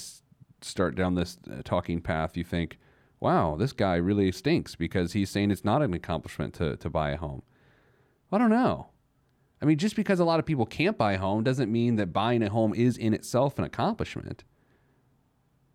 start 0.61 0.95
down 0.95 1.17
this 1.17 1.39
uh, 1.51 1.63
talking 1.65 2.01
path, 2.01 2.37
you 2.37 2.45
think, 2.45 2.79
wow, 3.19 3.57
this 3.59 3.73
guy 3.73 3.97
really 3.97 4.31
stinks 4.31 4.77
because 4.77 5.13
he's 5.13 5.31
saying 5.31 5.51
it's 5.51 5.65
not 5.65 5.83
an 5.83 5.93
accomplishment 5.93 6.55
to, 6.55 6.77
to 6.77 6.89
buy 6.89 7.11
a 7.11 7.17
home. 7.17 7.43
I 8.31 8.39
don't 8.39 8.49
know. 8.49 8.91
I 9.61 9.65
mean, 9.65 9.79
just 9.79 9.97
because 9.97 10.21
a 10.21 10.25
lot 10.25 10.39
of 10.39 10.47
people 10.47 10.67
can't 10.67 10.97
buy 10.97 11.15
a 11.15 11.19
home 11.19 11.43
doesn't 11.43 11.73
mean 11.73 11.97
that 11.97 12.13
buying 12.13 12.45
a 12.45 12.49
home 12.49 12.75
is 12.75 12.97
in 12.97 13.13
itself 13.13 13.59
an 13.59 13.65
accomplishment. 13.65 14.45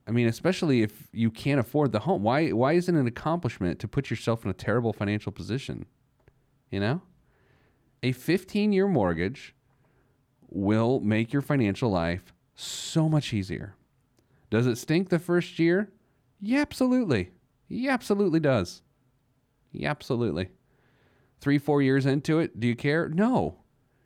I 0.09 0.11
mean, 0.11 0.27
especially 0.27 0.81
if 0.81 1.07
you 1.13 1.29
can't 1.29 1.59
afford 1.59 1.91
the 1.91 1.99
home. 1.99 2.23
Why 2.23 2.49
why 2.49 2.73
isn't 2.73 2.95
it 2.95 2.99
an 2.99 3.05
accomplishment 3.05 3.77
to 3.79 3.87
put 3.87 4.09
yourself 4.09 4.43
in 4.43 4.49
a 4.49 4.55
terrible 4.55 4.91
financial 4.91 5.31
position? 5.31 5.85
You 6.71 6.79
know? 6.79 7.01
A 8.01 8.13
15-year 8.13 8.87
mortgage 8.87 9.53
will 10.49 10.99
make 11.01 11.31
your 11.31 11.43
financial 11.43 11.91
life 11.91 12.33
so 12.55 13.07
much 13.07 13.33
easier. 13.33 13.75
Does 14.49 14.65
it 14.65 14.77
stink 14.77 15.09
the 15.09 15.19
first 15.19 15.59
year? 15.59 15.91
Yeah, 16.41 16.61
absolutely. 16.61 17.29
Yeah, 17.67 17.93
absolutely 17.93 18.39
does. 18.39 18.81
Yeah, 19.71 19.91
absolutely. 19.91 20.49
Three, 21.39 21.59
four 21.59 21.83
years 21.83 22.07
into 22.07 22.39
it, 22.39 22.59
do 22.59 22.67
you 22.67 22.75
care? 22.75 23.09
No. 23.09 23.59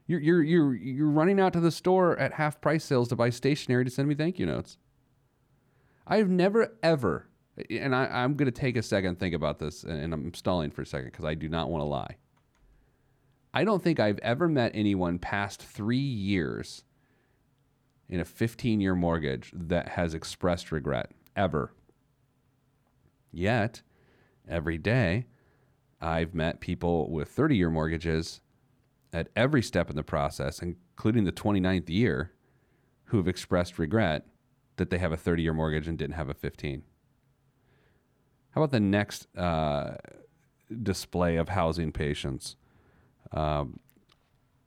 You're 0.06 0.20
you're 0.20 0.44
you're 0.44 0.76
you're 0.76 1.10
running 1.10 1.40
out 1.40 1.54
to 1.54 1.62
the 1.62 1.72
store 1.72 2.20
at 2.20 2.34
half 2.34 2.60
price 2.60 2.84
sales 2.84 3.08
to 3.08 3.16
buy 3.16 3.30
stationery 3.30 3.86
to 3.86 3.90
send 3.90 4.10
me 4.10 4.16
thank 4.16 4.38
you 4.38 4.46
notes. 4.46 4.78
I've 6.06 6.30
never 6.30 6.74
ever, 6.84 7.28
and 7.70 7.96
I, 7.96 8.06
I'm 8.06 8.36
going 8.36 8.52
to 8.52 8.52
take 8.52 8.76
a 8.76 8.84
second 8.84 9.20
think 9.20 9.34
about 9.34 9.60
this, 9.60 9.84
and 9.84 10.14
I'm 10.14 10.34
stalling 10.34 10.72
for 10.72 10.82
a 10.82 10.86
second 10.86 11.12
because 11.12 11.26
I 11.26 11.34
do 11.34 11.48
not 11.48 11.70
want 11.70 11.82
to 11.82 11.86
lie. 11.86 12.18
I 13.54 13.64
don't 13.64 13.84
think 13.84 14.00
I've 14.00 14.20
ever 14.20 14.48
met 14.50 14.72
anyone 14.74 15.20
past 15.20 15.62
three 15.62 15.98
years 15.98 16.84
in 18.10 18.20
a 18.20 18.26
15 18.26 18.82
year 18.82 18.96
mortgage 18.96 19.52
that 19.54 19.90
has 19.90 20.14
expressed 20.14 20.72
regret 20.72 21.12
ever. 21.36 21.74
Yet, 23.32 23.82
every 24.48 24.78
day, 24.78 25.28
I've 26.02 26.34
met 26.34 26.60
people 26.60 27.10
with 27.12 27.30
30 27.30 27.56
year 27.56 27.70
mortgages 27.70 28.42
at 29.14 29.30
every 29.36 29.62
step 29.62 29.90
in 29.90 29.96
the 29.96 30.04
process, 30.04 30.60
including 30.60 31.24
the 31.24 31.32
29th 31.32 31.90
year, 31.90 32.32
who 33.06 33.18
have 33.18 33.28
expressed 33.28 33.80
regret 33.80 34.26
that 34.78 34.90
they 34.90 34.98
have 34.98 35.12
a 35.12 35.18
30 35.18 35.44
year 35.44 35.54
mortgage 35.54 35.88
and 35.88 35.98
didn't 35.98 36.16
have 36.16 36.30
a 36.30 36.34
15. 36.34 36.84
How 38.52 38.62
about 38.62 38.72
the 38.72 38.80
next 38.80 39.28
uh, 39.36 39.96
display 40.82 41.38
of 41.38 41.50
housing 41.50 41.92
patience? 41.92 42.56
Um, 43.32 43.80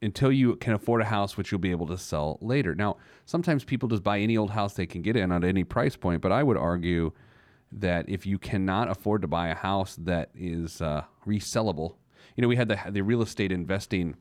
until 0.03 0.31
you 0.31 0.57
can 0.57 0.75
afford 0.75 1.01
a 1.01 1.07
house 1.07 1.37
which 1.37 1.51
you'll 1.51 1.61
be 1.61 1.71
able 1.71 1.87
to 1.87 1.97
sell 1.97 2.39
later. 2.41 2.75
Now, 2.75 2.97
sometimes 3.25 3.65
people 3.65 3.89
just 3.89 4.03
buy 4.03 4.19
any 4.19 4.37
old 4.37 4.51
house 4.51 4.75
they 4.75 4.87
can 4.87 5.03
get 5.03 5.17
in 5.17 5.33
at 5.33 5.45
any 5.45 5.65
price 5.65 5.97
point, 5.97 6.21
but 6.21 6.33
I 6.33 6.43
would 6.43 6.57
argue 6.57 7.13
that 7.73 8.09
if 8.09 8.27
you 8.27 8.39
cannot 8.39 8.91
afford 8.91 9.23
to 9.23 9.29
buy 9.29 9.49
a 9.49 9.55
house 9.55 9.97
that 9.97 10.31
is 10.35 10.81
uh, 10.81 11.05
resellable, 11.27 11.97
you 12.37 12.43
know, 12.43 12.49
we 12.49 12.57
had 12.57 12.69
the 12.69 12.79
the 12.91 13.03
real 13.03 13.23
estate 13.23 13.51
investing 13.51 14.17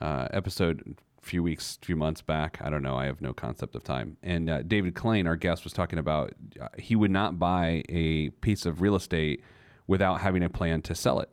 uh, 0.00 0.28
episode 0.30 0.96
few 1.26 1.42
weeks, 1.42 1.78
few 1.82 1.96
months 1.96 2.22
back. 2.22 2.58
I 2.62 2.70
don't 2.70 2.82
know. 2.82 2.96
I 2.96 3.06
have 3.06 3.20
no 3.20 3.32
concept 3.32 3.74
of 3.74 3.84
time. 3.84 4.16
And 4.22 4.48
uh, 4.48 4.62
David 4.62 4.94
Klein, 4.94 5.26
our 5.26 5.36
guest, 5.36 5.64
was 5.64 5.72
talking 5.72 5.98
about 5.98 6.32
uh, 6.60 6.68
he 6.78 6.96
would 6.96 7.10
not 7.10 7.38
buy 7.38 7.82
a 7.88 8.30
piece 8.30 8.64
of 8.66 8.80
real 8.80 8.94
estate 8.94 9.42
without 9.86 10.20
having 10.20 10.42
a 10.42 10.48
plan 10.48 10.82
to 10.82 10.94
sell 10.94 11.20
it 11.20 11.30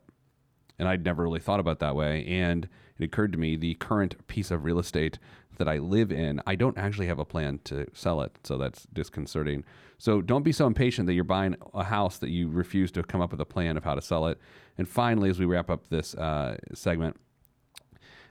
and 0.78 0.88
I'd 0.88 1.04
never 1.04 1.22
really 1.22 1.40
thought 1.40 1.60
about 1.60 1.78
that 1.80 1.94
way. 1.94 2.24
And 2.26 2.68
it 2.98 3.04
occurred 3.04 3.32
to 3.32 3.38
me 3.38 3.56
the 3.56 3.74
current 3.74 4.26
piece 4.26 4.50
of 4.50 4.64
real 4.64 4.78
estate 4.78 5.18
that 5.56 5.68
I 5.68 5.78
live 5.78 6.10
in, 6.10 6.40
I 6.46 6.56
don't 6.56 6.76
actually 6.76 7.06
have 7.06 7.20
a 7.20 7.24
plan 7.24 7.60
to 7.64 7.86
sell 7.92 8.20
it, 8.22 8.36
so 8.42 8.58
that's 8.58 8.86
disconcerting. 8.92 9.64
So 9.98 10.20
don't 10.20 10.42
be 10.42 10.50
so 10.50 10.66
impatient 10.66 11.06
that 11.06 11.14
you're 11.14 11.22
buying 11.22 11.54
a 11.72 11.84
house 11.84 12.18
that 12.18 12.30
you 12.30 12.48
refuse 12.48 12.90
to 12.92 13.04
come 13.04 13.20
up 13.20 13.30
with 13.30 13.40
a 13.40 13.46
plan 13.46 13.76
of 13.76 13.84
how 13.84 13.94
to 13.94 14.02
sell 14.02 14.26
it. 14.26 14.40
And 14.76 14.88
finally, 14.88 15.30
as 15.30 15.38
we 15.38 15.44
wrap 15.44 15.70
up 15.70 15.88
this 15.88 16.14
uh, 16.16 16.56
segment, 16.72 17.16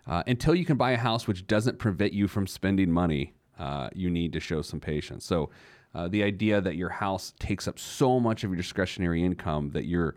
uh, 0.07 0.23
until 0.27 0.55
you 0.55 0.65
can 0.65 0.77
buy 0.77 0.91
a 0.91 0.97
house 0.97 1.27
which 1.27 1.47
doesn't 1.47 1.79
prevent 1.79 2.13
you 2.13 2.27
from 2.27 2.47
spending 2.47 2.91
money, 2.91 3.33
uh, 3.59 3.89
you 3.93 4.09
need 4.09 4.33
to 4.33 4.39
show 4.39 4.61
some 4.61 4.79
patience. 4.79 5.25
So 5.25 5.49
uh, 5.95 6.07
the 6.07 6.23
idea 6.23 6.59
that 6.59 6.75
your 6.75 6.89
house 6.89 7.33
takes 7.39 7.67
up 7.67 7.79
so 7.79 8.19
much 8.19 8.43
of 8.43 8.49
your 8.49 8.57
discretionary 8.57 9.23
income 9.23 9.71
that 9.71 9.85
you're 9.85 10.15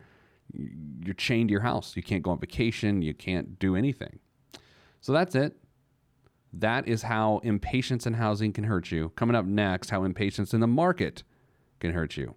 you're 0.52 1.14
chained 1.14 1.48
to 1.48 1.52
your 1.52 1.60
house. 1.60 1.96
You 1.96 2.02
can't 2.02 2.22
go 2.22 2.30
on 2.30 2.38
vacation. 2.38 3.02
You 3.02 3.14
can't 3.14 3.58
do 3.58 3.74
anything. 3.74 4.20
So 5.00 5.12
that's 5.12 5.34
it. 5.34 5.56
That 6.52 6.88
is 6.88 7.02
how 7.02 7.40
impatience 7.42 8.06
in 8.06 8.14
housing 8.14 8.52
can 8.52 8.64
hurt 8.64 8.90
you. 8.90 9.10
Coming 9.16 9.36
up 9.36 9.44
next, 9.44 9.90
how 9.90 10.04
impatience 10.04 10.54
in 10.54 10.60
the 10.60 10.66
market 10.66 11.24
can 11.80 11.92
hurt 11.92 12.16
you. 12.16 12.36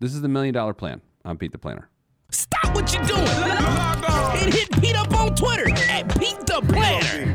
This 0.00 0.12
is 0.12 0.20
the 0.20 0.28
Million 0.28 0.52
Dollar 0.54 0.74
Plan. 0.74 1.00
I'm 1.24 1.38
Pete 1.38 1.52
the 1.52 1.58
Planner. 1.58 1.88
Stop 2.30 2.74
what 2.74 2.92
you're 2.92 3.04
doing 3.04 4.05
and 4.34 4.52
hit 4.52 4.70
Pete 4.80 4.96
up 4.96 5.12
on 5.14 5.34
Twitter 5.34 5.68
at 5.90 6.08
Pete 6.18 6.38
the 6.46 6.60
Planner. 6.68 7.34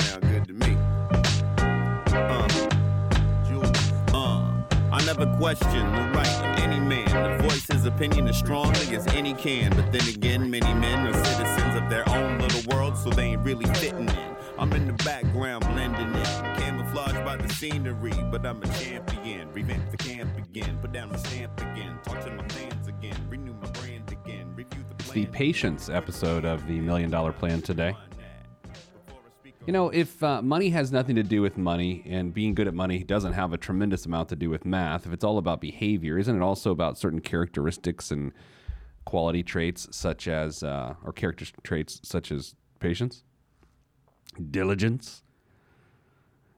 Sound 0.00 0.22
good 0.22 0.44
to 0.46 0.54
me. 0.54 0.76
Uh, 2.12 2.48
uh, 4.14 4.40
I 4.92 5.04
never 5.06 5.26
question 5.36 5.92
the 5.92 6.12
right 6.14 6.26
of 6.26 6.58
any 6.62 6.80
man 6.80 7.06
to 7.08 7.42
voice 7.42 7.66
his 7.66 7.84
opinion 7.86 8.28
as 8.28 8.38
strongly 8.38 8.94
as 8.96 9.06
any 9.08 9.34
can. 9.34 9.70
But 9.70 9.92
then 9.92 10.08
again, 10.08 10.50
many 10.50 10.72
men 10.74 11.06
are 11.06 11.24
citizens 11.24 11.74
of 11.76 11.88
their 11.90 12.08
own 12.08 12.38
little 12.38 12.62
world, 12.74 12.96
so 12.96 13.10
they 13.10 13.24
ain't 13.32 13.44
really 13.44 13.66
fitting 13.74 14.08
in. 14.08 14.36
I'm 14.58 14.72
in 14.72 14.86
the 14.86 14.92
background 15.04 15.64
blending 15.66 16.14
in, 16.14 16.73
camouflaged 16.94 17.24
by 17.24 17.36
the 17.36 17.52
scenery, 17.52 18.12
but 18.30 18.46
I'm 18.46 18.62
a 18.62 18.66
champion. 18.78 19.52
Revamp 19.52 19.90
the 19.90 19.96
camp 19.96 20.36
again, 20.38 20.78
put 20.80 20.92
down 20.92 21.10
my 21.10 21.16
stamp 21.16 21.60
again, 21.60 21.98
talk 22.04 22.24
to 22.24 22.30
my 22.30 22.46
fans 22.48 22.88
again, 22.88 23.16
renew 23.28 23.54
my 23.54 23.70
brand 23.70 24.10
again, 24.10 24.54
review 24.54 24.84
the. 24.88 24.94
It's 24.98 25.10
the 25.10 25.26
patience 25.26 25.88
episode 25.88 26.44
of 26.44 26.66
the 26.66 26.80
Million 26.80 27.10
Dollar 27.10 27.32
Plan 27.32 27.62
today. 27.62 27.96
You 29.66 29.72
know, 29.72 29.88
if 29.88 30.22
uh, 30.22 30.42
money 30.42 30.68
has 30.70 30.92
nothing 30.92 31.16
to 31.16 31.22
do 31.22 31.40
with 31.40 31.56
money 31.56 32.02
and 32.06 32.34
being 32.34 32.54
good 32.54 32.68
at 32.68 32.74
money 32.74 33.02
doesn't 33.02 33.32
have 33.32 33.54
a 33.54 33.56
tremendous 33.56 34.04
amount 34.04 34.28
to 34.28 34.36
do 34.36 34.50
with 34.50 34.66
math, 34.66 35.06
if 35.06 35.12
it's 35.12 35.24
all 35.24 35.38
about 35.38 35.62
behavior, 35.62 36.18
isn't 36.18 36.36
it 36.36 36.42
also 36.42 36.70
about 36.70 36.98
certain 36.98 37.20
characteristics 37.20 38.10
and 38.10 38.32
quality 39.06 39.42
traits 39.42 39.88
such 39.90 40.28
as, 40.28 40.62
uh, 40.62 40.94
or 41.02 41.14
character 41.14 41.46
traits 41.62 41.98
such 42.02 42.30
as 42.30 42.54
patience, 42.78 43.24
diligence? 44.50 45.23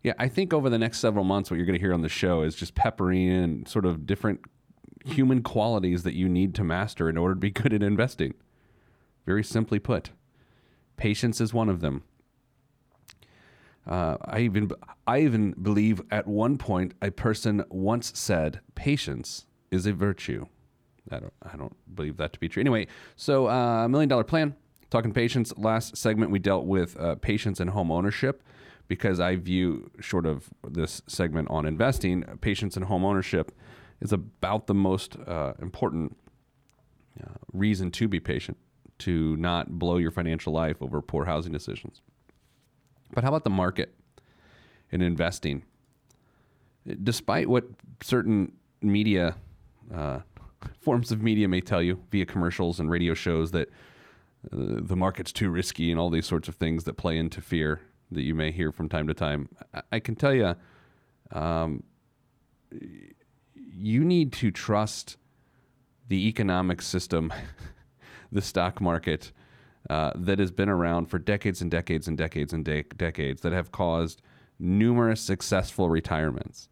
Yeah, 0.07 0.13
I 0.21 0.29
think 0.29 0.53
over 0.53 0.71
the 0.71 0.79
next 0.79 1.01
several 1.01 1.25
months, 1.25 1.51
what 1.51 1.57
you're 1.57 1.67
going 1.67 1.77
to 1.77 1.85
hear 1.85 1.93
on 1.93 2.03
the 2.03 2.09
show 2.09 2.43
is 2.43 2.55
just 2.55 2.77
peppering 2.77 3.27
in 3.27 3.67
sort 3.67 3.85
of 3.85 4.07
different 4.07 4.41
human 5.05 5.43
qualities 5.43 6.05
that 6.05 6.15
you 6.15 6.29
need 6.29 6.55
to 6.55 6.63
master 6.63 7.09
in 7.09 7.17
order 7.17 7.35
to 7.35 7.41
be 7.41 7.51
good 7.51 7.73
at 7.73 7.83
investing. 7.83 8.35
Very 9.25 9.43
simply 9.43 9.81
put, 9.81 10.11
patience 10.97 11.41
is 11.41 11.53
one 11.53 11.69
of 11.69 11.81
them. 11.81 12.05
Uh, 13.85 14.17
I 14.25 14.43
even 14.43 14.71
I 15.09 15.23
even 15.23 15.51
believe 15.61 16.01
at 16.13 16.29
one 16.29 16.57
point 16.57 16.95
a 17.03 17.11
person 17.11 17.65
once 17.69 18.13
said 18.15 18.61
patience 18.77 19.47
is 19.73 19.87
a 19.87 19.93
virtue. 19.93 20.47
I 21.11 21.19
don't, 21.19 21.33
I 21.43 21.57
don't 21.57 21.75
believe 21.97 22.17
that 22.19 22.33
to 22.35 22.39
be 22.39 22.49
true. 22.49 22.61
Anyway, 22.61 22.87
so 23.17 23.49
uh, 23.49 23.89
million 23.89 24.09
dollar 24.09 24.23
plan. 24.23 24.55
Talking 24.89 25.13
patience. 25.13 25.53
Last 25.57 25.97
segment 25.97 26.31
we 26.31 26.39
dealt 26.39 26.65
with 26.65 26.97
uh, 26.97 27.17
patience 27.17 27.59
and 27.59 27.71
home 27.71 27.91
ownership 27.91 28.45
because 28.89 29.21
I 29.21 29.37
view 29.37 29.91
short 30.01 30.27
of 30.27 30.51
this 30.69 31.03
segment 31.07 31.49
on 31.51 31.67
investing, 31.67 32.23
patience 32.41 32.77
and 32.77 32.87
home 32.87 33.05
ownership 33.05 33.53
is 34.01 34.13
about 34.13 34.67
the 34.67 34.75
most 34.75 35.17
uh, 35.27 35.55
important 35.61 36.17
uh, 37.23 37.33
reason 37.53 37.91
to 37.91 38.09
be 38.09 38.21
patient, 38.21 38.59
to 38.99 39.37
not 39.37 39.79
blow 39.79 39.97
your 39.97 40.11
financial 40.11 40.53
life 40.53 40.81
over 40.81 41.01
poor 41.01 41.25
housing 41.25 41.53
decisions. 41.53 42.03
But 43.13 43.25
how 43.25 43.31
about 43.31 43.45
the 43.45 43.51
market 43.51 43.95
and 44.93 45.03
investing? 45.03 45.65
Despite 47.03 47.49
what 47.49 47.65
certain 48.03 48.53
media 48.81 49.37
uh, 49.93 50.21
forms 50.81 51.11
of 51.11 51.23
media 51.23 51.49
may 51.49 51.61
tell 51.61 51.83
you 51.83 52.01
via 52.11 52.27
commercials 52.27 52.79
and 52.79 52.91
radio 52.91 53.15
shows 53.15 53.51
that 53.53 53.69
uh, 54.53 54.81
the 54.83 54.97
market's 54.97 55.33
too 55.33 55.51
risky 55.51 55.91
and 55.91 55.99
all 55.99 56.11
these 56.11 56.27
sorts 56.27 56.49
of 56.49 56.55
things 56.55 56.85
that 56.85 56.97
play 56.97 57.19
into 57.19 57.41
fear 57.41 57.81
that 58.11 58.23
you 58.23 58.35
may 58.35 58.51
hear 58.51 58.73
from 58.73 58.89
time 58.89 59.07
to 59.09 59.15
time. 59.15 59.49
I, 59.75 59.83
I 59.93 60.01
can 60.01 60.15
tell 60.15 60.35
you, 60.35 60.55
um, 61.33 61.83
you 63.55 64.05
need 64.05 64.33
to 64.35 64.51
trust 64.51 65.17
the 66.09 66.29
economic 66.29 66.83
system, 66.83 67.33
the 68.33 68.43
stock 68.43 68.81
market 68.81 69.33
uh, 69.91 70.13
that 70.15 70.39
has 70.39 70.51
been 70.51 70.69
around 70.69 71.07
for 71.07 71.19
decades 71.19 71.61
and 71.61 71.71
decades 71.71 72.09
and 72.09 72.17
decades 72.17 72.53
and 72.53 72.65
de- 72.65 72.83
decades 72.83 73.43
that 73.43 73.53
have 73.53 73.73
caused 73.73 74.23
numerous 74.59 75.21
successful 75.21 75.89
retirements. 75.89 76.69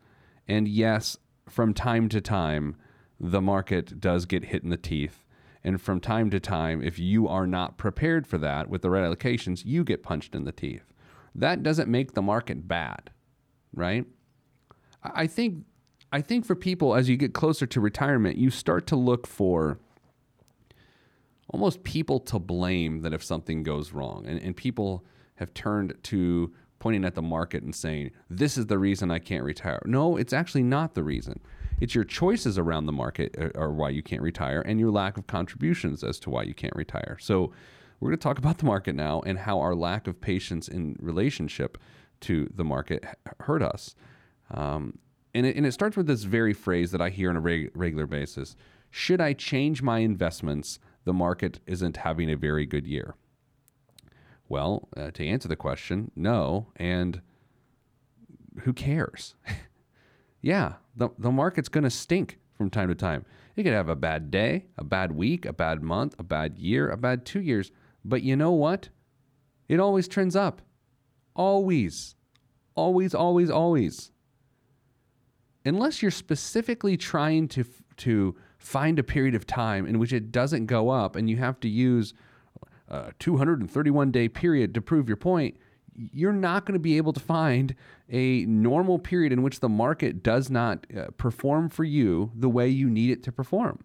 And 0.49 0.67
yes, 0.67 1.17
from 1.49 1.75
time 1.75 2.09
to 2.11 2.21
time, 2.21 2.77
the 3.21 3.41
market 3.41 4.01
does 4.01 4.27
get 4.27 4.47
hit 4.47 4.63
in 4.63 4.71
the 4.71 4.77
teeth. 4.77 5.25
And 5.63 5.81
from 5.81 6.01
time 6.01 6.29
to 6.31 6.41
time, 6.41 6.83
if 6.83 6.99
you 6.99 7.27
are 7.29 7.47
not 7.47 7.79
prepared 7.79 8.27
for 8.27 8.39
that 8.39 8.69
with 8.69 8.83
the 8.83 8.91
right 8.91 9.05
allocations, 9.05 9.65
you 9.65 9.85
get 9.85 10.03
punched 10.03 10.35
in 10.35 10.45
the 10.45 10.53
teeth. 10.53 10.93
That 11.35 11.63
doesn't 11.63 11.89
make 11.89 12.15
the 12.15 12.23
market 12.23 12.69
bad, 12.69 13.11
right? 13.75 14.07
I 15.03 15.27
think 15.27 15.65
I 16.13 16.21
think 16.21 16.47
for 16.47 16.55
people 16.55 16.95
as 16.95 17.09
you 17.09 17.17
get 17.17 17.35
closer 17.35 17.67
to 17.67 17.81
retirement, 17.81 18.39
you 18.39 18.51
start 18.51 18.87
to 18.89 18.97
look 18.97 19.27
for 19.27 19.79
almost 21.51 21.85
people 21.85 22.21
to 22.21 22.39
blame 22.39 23.01
that 23.03 23.13
if 23.13 23.23
something 23.23 23.63
goes 23.63 23.93
wrong. 23.93 24.25
And, 24.27 24.41
and 24.41 24.57
people 24.57 25.05
have 25.37 25.53
turned 25.55 25.95
to 26.05 26.53
pointing 26.79 27.05
at 27.05 27.15
the 27.15 27.23
market 27.23 27.63
and 27.63 27.75
saying, 27.75 28.11
this 28.29 28.59
is 28.59 28.67
the 28.67 28.79
reason 28.79 29.11
I 29.11 29.19
can't 29.19 29.45
retire. 29.45 29.81
No, 29.87 30.17
it's 30.17 30.33
actually 30.33 30.63
not 30.63 30.95
the 30.95 31.03
reason. 31.03 31.41
It's 31.81 31.95
your 31.95 32.05
choices 32.05 32.59
around 32.59 32.87
the 32.87 32.93
market 32.93 33.35
uh, 33.39 33.59
are 33.59 33.73
why 33.73 33.91
you 33.91 34.03
can't 34.03 34.23
retire 34.23 34.61
and 34.61 34.79
your 34.79 34.91
lack 34.91 35.17
of 35.17 35.27
contributions 35.27 36.05
as 36.05 36.19
to 36.21 36.31
why 36.31 36.43
you 36.43 36.55
can't 36.55 36.77
retire. 36.77 37.17
So 37.21 37.53
we're 38.05 38.11
going 38.11 38.19
to 38.19 38.23
talk 38.23 38.37
about 38.37 38.59
the 38.59 38.67
market 38.67 38.95
now 38.95 39.23
and 39.25 39.39
how 39.39 39.59
our 39.61 39.75
lack 39.75 40.07
of 40.07 40.21
patience 40.21 40.69
in 40.69 40.95
relationship 41.01 41.79
to 42.21 42.47
the 42.55 42.63
market 42.63 43.03
hurt 43.41 43.63
us. 43.63 43.95
Um, 44.51 44.99
and, 45.33 45.47
it, 45.47 45.57
and 45.57 45.65
it 45.65 45.73
starts 45.73 45.97
with 45.97 46.07
this 46.07 46.25
very 46.25 46.53
phrase 46.53 46.91
that 46.91 47.01
I 47.01 47.09
hear 47.09 47.31
on 47.31 47.37
a 47.37 47.41
reg- 47.41 47.71
regular 47.75 48.07
basis 48.07 48.57
Should 48.91 49.23
I 49.23 49.33
change 49.33 49.81
my 49.81 50.01
investments? 50.01 50.79
The 51.05 51.15
market 51.15 51.61
isn't 51.67 51.97
having 51.97 52.31
a 52.31 52.37
very 52.37 52.67
good 52.67 52.87
year. 52.87 53.15
Well, 54.51 54.87
uh, 54.95 55.11
to 55.13 55.27
answer 55.27 55.49
the 55.49 55.57
question, 55.57 56.11
no. 56.15 56.73
And 56.77 57.23
who 58.65 58.75
cares? 58.75 59.35
yeah, 60.43 60.75
the, 60.95 61.09
the 61.19 61.33
market's 61.33 61.71
going 61.71 61.85
to 61.85 61.91
stink 61.91 62.39
from 62.53 62.69
time 62.69 62.89
to 62.89 62.95
time. 62.95 63.25
You 63.57 63.65
could 63.65 63.73
have 63.73 63.89
a 63.89 63.97
bad 63.97 64.31
day, 64.31 64.67
a 64.77 64.85
bad 64.85 65.13
week, 65.13 65.47
a 65.47 65.55
bad 65.55 65.83
month, 65.83 66.15
a 66.19 66.23
bad 66.23 66.59
year, 66.59 66.91
a 66.91 66.99
bad 66.99 67.25
two 67.25 67.41
years. 67.41 67.73
But 68.05 68.23
you 68.23 68.37
know 68.37 68.53
what? 68.53 68.89
It 69.69 69.81
always 69.81 70.09
trends 70.09 70.37
up. 70.37 70.63
Always. 71.35 72.15
Always, 72.75 73.15
always, 73.15 73.51
always. 73.51 74.11
Unless 75.65 76.03
you're 76.03 76.11
specifically 76.11 76.97
trying 76.97 77.49
to 77.49 77.65
to 77.97 78.35
find 78.59 78.99
a 78.99 79.05
period 79.05 79.35
of 79.35 79.47
time 79.47 79.87
in 79.87 79.99
which 79.99 80.13
it 80.13 80.33
doesn't 80.33 80.67
go 80.67 80.91
up 80.91 81.15
and 81.15 81.31
you 81.31 81.37
have 81.37 81.61
to 81.61 81.69
use 81.69 82.13
a 82.89 83.13
231 83.19 84.11
day 84.11 84.29
period 84.29 84.75
to 84.75 84.81
prove 84.81 85.09
your 85.09 85.17
point, 85.17 85.57
you're 85.95 86.33
not 86.33 86.67
going 86.67 86.75
to 86.75 86.81
be 86.81 86.97
able 86.97 87.13
to 87.13 87.21
find 87.21 87.75
a 88.11 88.45
normal 88.47 88.99
period 88.99 89.33
in 89.33 89.43
which 89.43 89.61
the 89.61 89.69
market 89.69 90.23
does 90.23 90.51
not 90.51 90.87
uh, 90.97 91.07
perform 91.17 91.69
for 91.69 91.85
you 91.85 92.33
the 92.35 92.49
way 92.49 92.69
you 92.69 92.91
need 92.91 93.11
it 93.11 93.23
to 93.23 93.33
perform. 93.33 93.79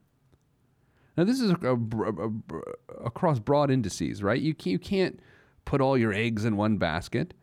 Now, 1.20 1.26
this 1.26 1.42
is 1.42 1.52
a, 1.52 1.58
a, 1.64 1.76
a, 1.76 2.32
across 3.04 3.40
broad 3.40 3.70
indices, 3.70 4.24
right? 4.24 4.40
You, 4.40 4.54
can, 4.54 4.72
you 4.72 4.80
can't 4.80 5.20
put 5.66 5.82
all 5.82 5.98
your 5.98 6.14
eggs 6.14 6.46
in 6.46 6.56
one 6.56 6.78
basket. 6.78 7.34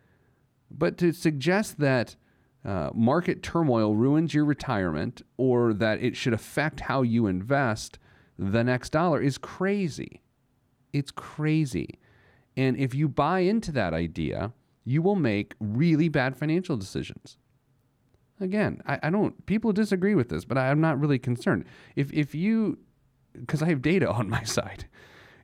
But 0.71 0.97
to 0.97 1.13
suggest 1.13 1.79
that 1.81 2.17
uh, 2.65 2.89
market 2.95 3.43
turmoil 3.43 3.95
ruins 3.95 4.33
your 4.33 4.47
retirement 4.47 5.21
or 5.37 5.75
that 5.75 6.03
it 6.03 6.17
should 6.17 6.33
affect 6.33 6.81
how 6.81 7.03
you 7.03 7.27
invest 7.27 7.99
the 8.39 8.65
next 8.65 8.93
dollar 8.93 9.21
is 9.21 9.37
crazy. 9.37 10.23
It's 10.95 11.11
crazy. 11.11 11.99
And 12.57 12.79
if 12.79 12.95
you 12.95 13.09
buy 13.09 13.41
into 13.41 13.73
that 13.73 13.93
idea, 13.93 14.55
you 14.87 15.03
will 15.03 15.17
make 15.17 15.53
really 15.61 16.09
bad 16.09 16.35
financial 16.35 16.79
decisions. 16.79 17.37
Again, 18.41 18.81
I, 18.87 19.01
I 19.03 19.11
don't, 19.11 19.45
people 19.45 19.75
disagree 19.75 20.15
with 20.15 20.31
this, 20.31 20.47
but 20.47 20.57
I'm 20.57 20.81
not 20.81 20.99
really 20.99 21.19
concerned. 21.19 21.67
If, 21.95 22.11
if 22.15 22.35
you 22.35 22.79
because 23.41 23.63
I 23.63 23.69
have 23.69 23.83
data 23.83 24.11
on 24.11 24.29
my 24.29 24.43
side. 24.45 24.87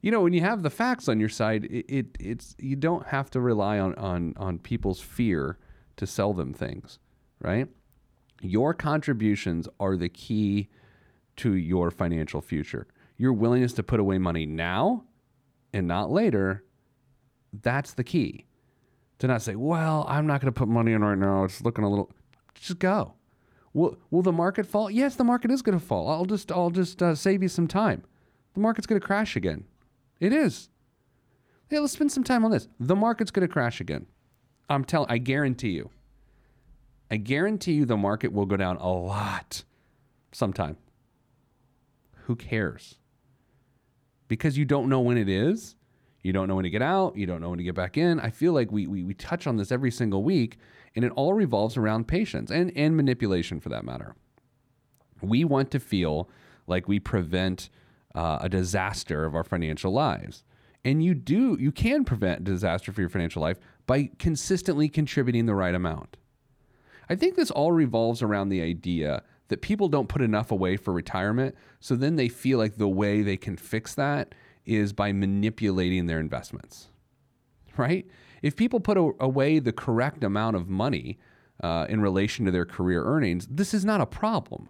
You 0.00 0.10
know, 0.10 0.20
when 0.20 0.32
you 0.32 0.40
have 0.40 0.62
the 0.62 0.70
facts 0.70 1.08
on 1.08 1.20
your 1.20 1.28
side, 1.28 1.64
it, 1.64 1.86
it, 1.88 2.06
it's 2.18 2.56
you 2.58 2.74
don't 2.74 3.06
have 3.06 3.30
to 3.30 3.40
rely 3.40 3.78
on, 3.78 3.94
on 3.94 4.34
on 4.36 4.58
people's 4.58 5.00
fear 5.00 5.58
to 5.96 6.06
sell 6.06 6.32
them 6.32 6.52
things, 6.52 6.98
right? 7.40 7.68
Your 8.40 8.74
contributions 8.74 9.68
are 9.78 9.96
the 9.96 10.08
key 10.08 10.68
to 11.36 11.54
your 11.54 11.90
financial 11.90 12.40
future. 12.40 12.88
Your 13.16 13.32
willingness 13.32 13.72
to 13.74 13.84
put 13.84 14.00
away 14.00 14.18
money 14.18 14.46
now 14.46 15.04
and 15.72 15.86
not 15.86 16.10
later, 16.10 16.64
that's 17.52 17.94
the 17.94 18.04
key. 18.04 18.46
To 19.20 19.26
not 19.28 19.42
say, 19.42 19.54
well, 19.54 20.04
I'm 20.08 20.26
not 20.26 20.40
going 20.40 20.52
to 20.52 20.58
put 20.58 20.68
money 20.68 20.92
in 20.92 21.02
right 21.02 21.16
now. 21.16 21.44
It's 21.44 21.62
looking 21.62 21.84
a 21.84 21.88
little. 21.88 22.10
Just 22.54 22.78
go. 22.78 23.14
Will 23.74 23.96
will 24.10 24.22
the 24.22 24.32
market 24.32 24.66
fall? 24.66 24.90
Yes, 24.90 25.16
the 25.16 25.24
market 25.24 25.50
is 25.50 25.62
going 25.62 25.78
to 25.78 25.84
fall. 25.84 26.08
I'll 26.08 26.26
just 26.26 26.52
I'll 26.52 26.70
just 26.70 27.02
uh, 27.02 27.14
save 27.14 27.42
you 27.42 27.48
some 27.48 27.68
time. 27.68 28.02
The 28.54 28.60
market's 28.60 28.86
going 28.86 29.00
to 29.00 29.06
crash 29.06 29.34
again. 29.36 29.64
It 30.20 30.32
is. 30.32 30.68
Hey, 31.68 31.78
let's 31.78 31.94
spend 31.94 32.12
some 32.12 32.24
time 32.24 32.44
on 32.44 32.50
this. 32.50 32.68
The 32.78 32.94
market's 32.96 33.30
going 33.30 33.46
to 33.46 33.52
crash 33.52 33.80
again. 33.80 34.06
I'm 34.68 34.84
telling. 34.84 35.10
I 35.10 35.18
guarantee 35.18 35.70
you. 35.70 35.90
I 37.10 37.16
guarantee 37.16 37.72
you, 37.72 37.84
the 37.84 37.96
market 37.96 38.32
will 38.32 38.46
go 38.46 38.56
down 38.56 38.76
a 38.76 38.88
lot, 38.88 39.64
sometime. 40.32 40.78
Who 42.24 42.36
cares? 42.36 42.94
Because 44.28 44.56
you 44.56 44.64
don't 44.64 44.88
know 44.88 45.00
when 45.00 45.18
it 45.18 45.28
is. 45.28 45.76
You 46.22 46.32
don't 46.32 46.48
know 46.48 46.54
when 46.54 46.62
to 46.62 46.70
get 46.70 46.82
out. 46.82 47.16
You 47.16 47.26
don't 47.26 47.40
know 47.40 47.50
when 47.50 47.58
to 47.58 47.64
get 47.64 47.74
back 47.74 47.98
in. 47.98 48.20
I 48.20 48.30
feel 48.30 48.52
like 48.52 48.70
we, 48.72 48.86
we, 48.86 49.02
we 49.02 49.12
touch 49.12 49.46
on 49.46 49.56
this 49.56 49.72
every 49.72 49.90
single 49.90 50.22
week, 50.22 50.56
and 50.94 51.04
it 51.04 51.12
all 51.12 51.34
revolves 51.34 51.76
around 51.76 52.08
patience 52.08 52.50
and, 52.50 52.72
and 52.76 52.96
manipulation 52.96 53.60
for 53.60 53.68
that 53.70 53.84
matter. 53.84 54.14
We 55.20 55.44
want 55.44 55.70
to 55.70 55.80
feel 55.80 56.28
like 56.66 56.88
we 56.88 57.00
prevent 57.00 57.70
uh, 58.14 58.38
a 58.40 58.48
disaster 58.48 59.24
of 59.24 59.34
our 59.34 59.44
financial 59.44 59.92
lives. 59.92 60.44
And 60.84 61.02
you 61.02 61.14
do, 61.14 61.56
you 61.60 61.72
can 61.72 62.04
prevent 62.04 62.44
disaster 62.44 62.92
for 62.92 63.00
your 63.00 63.10
financial 63.10 63.40
life 63.40 63.58
by 63.86 64.10
consistently 64.18 64.88
contributing 64.88 65.46
the 65.46 65.54
right 65.54 65.74
amount. 65.74 66.16
I 67.08 67.14
think 67.14 67.36
this 67.36 67.50
all 67.50 67.72
revolves 67.72 68.22
around 68.22 68.48
the 68.48 68.62
idea 68.62 69.22
that 69.48 69.60
people 69.60 69.88
don't 69.88 70.08
put 70.08 70.22
enough 70.22 70.50
away 70.50 70.76
for 70.76 70.92
retirement. 70.92 71.54
So 71.78 71.94
then 71.94 72.16
they 72.16 72.28
feel 72.28 72.58
like 72.58 72.76
the 72.76 72.88
way 72.88 73.22
they 73.22 73.36
can 73.36 73.56
fix 73.56 73.94
that 73.94 74.34
is 74.64 74.92
by 74.92 75.12
manipulating 75.12 76.06
their 76.06 76.20
investments, 76.20 76.88
right? 77.76 78.06
If 78.42 78.56
people 78.56 78.80
put 78.80 78.96
a, 78.98 79.12
away 79.20 79.58
the 79.58 79.72
correct 79.72 80.24
amount 80.24 80.56
of 80.56 80.68
money 80.68 81.18
uh, 81.62 81.86
in 81.88 82.00
relation 82.00 82.44
to 82.44 82.50
their 82.50 82.64
career 82.64 83.04
earnings, 83.04 83.46
this 83.50 83.72
is 83.72 83.84
not 83.84 84.00
a 84.00 84.06
problem. 84.06 84.68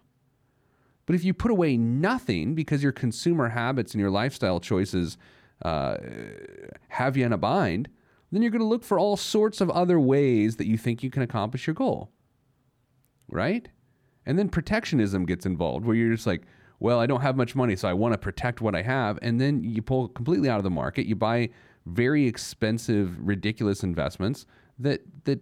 But 1.06 1.16
if 1.16 1.24
you 1.24 1.34
put 1.34 1.50
away 1.50 1.76
nothing 1.76 2.54
because 2.54 2.82
your 2.82 2.92
consumer 2.92 3.48
habits 3.48 3.92
and 3.92 4.00
your 4.00 4.10
lifestyle 4.10 4.60
choices 4.60 5.16
uh, 5.62 5.96
have 6.88 7.16
you 7.16 7.24
in 7.24 7.32
a 7.32 7.38
bind, 7.38 7.88
then 8.30 8.42
you're 8.42 8.50
going 8.50 8.60
to 8.60 8.66
look 8.66 8.84
for 8.84 8.98
all 8.98 9.16
sorts 9.16 9.60
of 9.60 9.70
other 9.70 9.98
ways 9.98 10.56
that 10.56 10.66
you 10.66 10.78
think 10.78 11.02
you 11.02 11.10
can 11.10 11.22
accomplish 11.22 11.66
your 11.66 11.74
goal. 11.74 12.10
Right? 13.28 13.68
And 14.26 14.38
then 14.38 14.48
protectionism 14.48 15.26
gets 15.26 15.46
involved 15.46 15.84
where 15.84 15.96
you're 15.96 16.14
just 16.14 16.26
like, 16.26 16.42
well, 16.78 16.98
I 16.98 17.06
don't 17.06 17.20
have 17.20 17.36
much 17.36 17.54
money, 17.54 17.76
so 17.76 17.88
I 17.88 17.92
want 17.92 18.12
to 18.12 18.18
protect 18.18 18.60
what 18.60 18.74
I 18.74 18.82
have. 18.82 19.18
And 19.22 19.40
then 19.40 19.62
you 19.62 19.82
pull 19.82 20.08
completely 20.08 20.48
out 20.48 20.58
of 20.58 20.64
the 20.64 20.70
market. 20.70 21.06
You 21.06 21.14
buy 21.14 21.50
very 21.86 22.26
expensive, 22.26 23.16
ridiculous 23.18 23.82
investments 23.82 24.46
that 24.78 25.02
that 25.24 25.40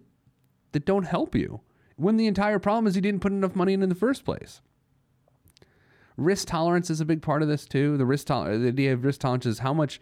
that 0.71 0.85
don't 0.85 1.03
help 1.03 1.35
you. 1.35 1.61
When 1.95 2.17
the 2.17 2.27
entire 2.27 2.59
problem 2.59 2.87
is 2.87 2.95
you 2.95 3.01
didn't 3.01 3.21
put 3.21 3.31
enough 3.31 3.55
money 3.55 3.73
in 3.73 3.83
in 3.83 3.89
the 3.89 3.95
first 3.95 4.25
place. 4.25 4.61
Risk 6.17 6.47
tolerance 6.47 6.89
is 6.89 6.99
a 7.01 7.05
big 7.05 7.21
part 7.21 7.41
of 7.41 7.47
this 7.47 7.65
too. 7.65 7.97
The 7.97 8.05
risk 8.05 8.27
tol- 8.27 8.45
the 8.45 8.67
idea 8.67 8.93
of 8.93 9.03
risk 9.03 9.21
tolerance 9.21 9.45
is 9.45 9.59
how 9.59 9.73
much 9.73 10.01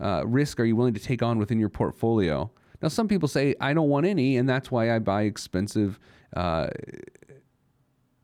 uh, 0.00 0.26
risk 0.26 0.58
are 0.58 0.64
you 0.64 0.74
willing 0.74 0.94
to 0.94 1.00
take 1.00 1.22
on 1.22 1.38
within 1.38 1.58
your 1.60 1.68
portfolio. 1.68 2.50
Now, 2.82 2.88
some 2.88 3.08
people 3.08 3.28
say 3.28 3.54
I 3.60 3.74
don't 3.74 3.88
want 3.88 4.06
any, 4.06 4.36
and 4.36 4.48
that's 4.48 4.70
why 4.70 4.94
I 4.94 4.98
buy 4.98 5.22
expensive 5.22 6.00
uh, 6.34 6.68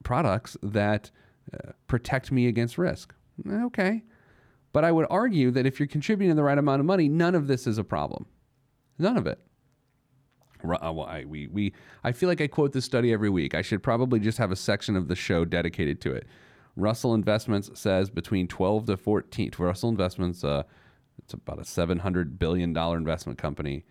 products 0.02 0.56
that 0.62 1.10
uh, 1.52 1.72
protect 1.86 2.32
me 2.32 2.46
against 2.46 2.78
risk. 2.78 3.14
Okay, 3.46 4.02
but 4.76 4.84
I 4.84 4.92
would 4.92 5.06
argue 5.08 5.50
that 5.52 5.64
if 5.64 5.80
you're 5.80 5.86
contributing 5.86 6.36
the 6.36 6.42
right 6.42 6.58
amount 6.58 6.80
of 6.80 6.84
money, 6.84 7.08
none 7.08 7.34
of 7.34 7.46
this 7.46 7.66
is 7.66 7.78
a 7.78 7.82
problem. 7.82 8.26
None 8.98 9.16
of 9.16 9.26
it. 9.26 9.38
Uh, 10.62 10.92
well, 10.92 11.06
I, 11.06 11.24
we, 11.24 11.46
we, 11.46 11.72
I 12.04 12.12
feel 12.12 12.28
like 12.28 12.42
I 12.42 12.46
quote 12.46 12.72
this 12.72 12.84
study 12.84 13.10
every 13.10 13.30
week. 13.30 13.54
I 13.54 13.62
should 13.62 13.82
probably 13.82 14.20
just 14.20 14.36
have 14.36 14.52
a 14.52 14.56
section 14.56 14.94
of 14.94 15.08
the 15.08 15.16
show 15.16 15.46
dedicated 15.46 16.02
to 16.02 16.12
it. 16.12 16.26
Russell 16.76 17.14
Investments 17.14 17.70
says 17.72 18.10
between 18.10 18.48
12 18.48 18.84
to 18.88 18.98
14. 18.98 19.50
Russell 19.58 19.88
Investments, 19.88 20.44
uh, 20.44 20.64
it's 21.24 21.32
about 21.32 21.58
a 21.58 21.62
$700 21.62 22.38
billion 22.38 22.76
investment 22.76 23.38
company. 23.38 23.86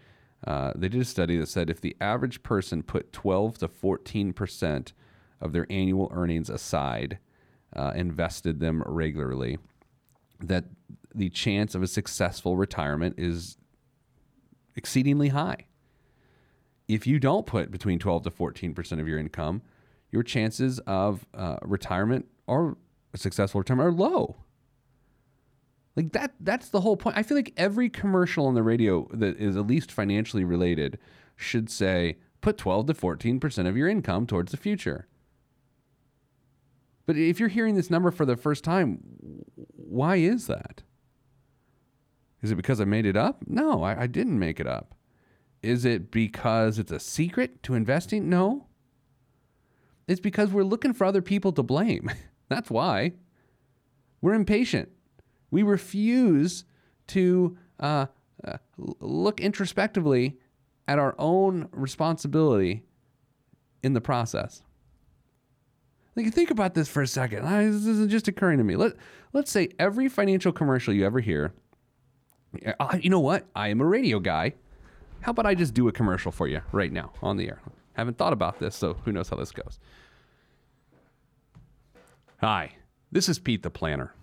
Uh, 0.46 0.72
they 0.76 0.88
did 0.88 1.02
a 1.02 1.06
study 1.06 1.36
that 1.40 1.48
said 1.48 1.72
if 1.72 1.82
the 1.82 1.98
average 2.00 2.44
person 2.44 2.84
put 2.84 3.12
12 3.12 3.58
to 3.58 3.68
14% 3.68 4.92
of 5.42 5.52
their 5.52 5.66
annual 5.72 6.12
earnings 6.14 6.48
aside, 6.48 7.18
uh, 7.76 7.92
invested 7.96 8.60
them 8.60 8.84
regularly, 8.86 9.58
that 10.40 10.66
the 11.14 11.30
chance 11.30 11.76
of 11.76 11.82
a 11.82 11.88
successful 11.88 12.58
retirement 12.58 13.16
is 13.18 13.58
exceedingly 14.76 15.30
high. 15.30 15.66
If 16.88 17.08
you 17.08 17.20
don't 17.20 17.46
put 17.46 17.72
between 17.72 18.00
12 18.00 18.24
to 18.24 18.32
14% 18.32 19.00
of 19.00 19.08
your 19.08 19.18
income, 19.18 19.62
your 20.12 20.24
chances 20.24 20.80
of 20.80 21.26
uh, 21.34 21.58
retirement 21.62 22.28
or 22.48 22.78
a 23.14 23.18
successful 23.18 23.62
retirement 23.62 23.88
are 23.88 23.92
low. 23.92 24.36
Like 25.96 26.12
that 26.12 26.34
that's 26.42 26.70
the 26.70 26.82
whole 26.82 26.98
point. 26.98 27.18
I 27.18 27.24
feel 27.24 27.38
like 27.38 27.54
every 27.56 27.90
commercial 27.90 28.48
on 28.48 28.54
the 28.54 28.64
radio 28.64 29.08
that 29.14 29.38
is 29.38 29.56
at 29.56 29.66
least 29.66 29.92
financially 29.92 30.44
related 30.44 31.00
should 31.38 31.70
say 31.70 32.18
put 32.42 32.58
12 32.58 32.88
to 32.88 32.94
14% 32.94 33.68
of 33.68 33.78
your 33.78 33.88
income 33.88 34.28
towards 34.28 34.52
the 34.52 34.58
future. 34.58 35.08
But 37.06 37.18
if 37.18 37.40
you're 37.40 37.50
hearing 37.50 37.76
this 37.76 37.90
number 37.90 38.12
for 38.12 38.26
the 38.26 38.36
first 38.36 38.64
time, 38.64 39.00
why 39.56 40.18
is 40.18 40.48
that? 40.48 40.84
Is 42.42 42.52
it 42.52 42.56
because 42.56 42.82
I 42.82 42.86
made 42.86 43.06
it 43.06 43.18
up? 43.18 43.44
No, 43.48 43.84
I, 43.84 44.04
I 44.04 44.08
didn't 44.08 44.40
make 44.40 44.60
it 44.60 44.68
up. 44.68 44.96
Is 45.62 45.86
it 45.86 46.12
because 46.12 46.78
it's 46.78 46.92
a 46.92 47.00
secret 47.00 47.64
to 47.64 47.74
investing? 47.74 48.30
No. 48.30 48.68
It's 50.08 50.20
because 50.20 50.52
we're 50.52 50.64
looking 50.64 50.94
for 50.94 51.06
other 51.06 51.22
people 51.22 51.52
to 51.54 51.64
blame. 51.64 52.12
That's 52.50 52.70
why. 52.70 53.14
We're 54.22 54.34
impatient. 54.34 54.90
We 55.50 55.64
refuse 55.64 56.66
to 57.08 57.58
uh, 57.80 58.08
uh, 58.44 58.58
look 58.78 59.40
introspectively 59.40 60.38
at 60.88 61.00
our 61.00 61.16
own 61.18 61.68
responsibility 61.72 62.84
in 63.82 63.94
the 63.94 64.02
process. 64.02 64.62
Like, 66.16 66.34
think 66.34 66.50
about 66.50 66.74
this 66.74 66.88
for 66.88 67.02
a 67.02 67.08
second. 67.08 67.44
This 67.46 67.86
isn't 67.86 68.10
just 68.10 68.28
occurring 68.28 68.58
to 68.60 68.64
me. 68.64 68.76
Let, 68.76 68.94
let's 69.34 69.52
say 69.52 69.70
every 69.78 70.08
financial 70.08 70.54
commercial 70.54 70.94
you 70.94 71.06
ever 71.06 71.20
hear, 71.20 71.54
uh, 72.80 72.98
you 73.02 73.10
know 73.10 73.20
what? 73.20 73.46
I 73.56 73.68
am 73.68 73.82
a 73.82 73.86
radio 73.86 74.20
guy. 74.20 74.54
How 75.22 75.32
about 75.32 75.46
I 75.46 75.56
just 75.56 75.74
do 75.74 75.88
a 75.88 75.92
commercial 75.92 76.32
for 76.32 76.48
you 76.48 76.62
right 76.72 76.92
now 76.92 77.12
on 77.22 77.36
the 77.36 77.48
air? 77.48 77.62
Haven't 77.94 78.18
thought 78.18 78.34
about 78.34 78.60
this, 78.60 78.76
so 78.76 78.94
who 79.06 79.12
knows 79.12 79.30
how 79.30 79.38
this 79.38 79.52
goes. 79.52 79.80
Hi, 82.42 82.74
this 83.12 83.28
is 83.28 83.40
Pete 83.40 83.64
the 83.64 83.70
Planner. 83.70 84.14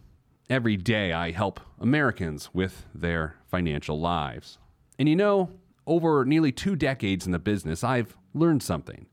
Every 0.49 0.77
day 0.77 1.13
I 1.13 1.31
help 1.31 1.61
Americans 1.81 2.51
with 2.53 2.87
their 2.95 3.37
financial 3.51 3.99
lives. 3.99 4.59
And 4.99 5.09
you 5.09 5.17
know, 5.17 5.51
over 5.87 6.25
nearly 6.25 6.53
two 6.53 6.77
decades 6.77 7.27
in 7.27 7.33
the 7.33 7.39
business, 7.39 7.83
I've 7.83 8.17
learned 8.35 8.63
something 8.63 9.07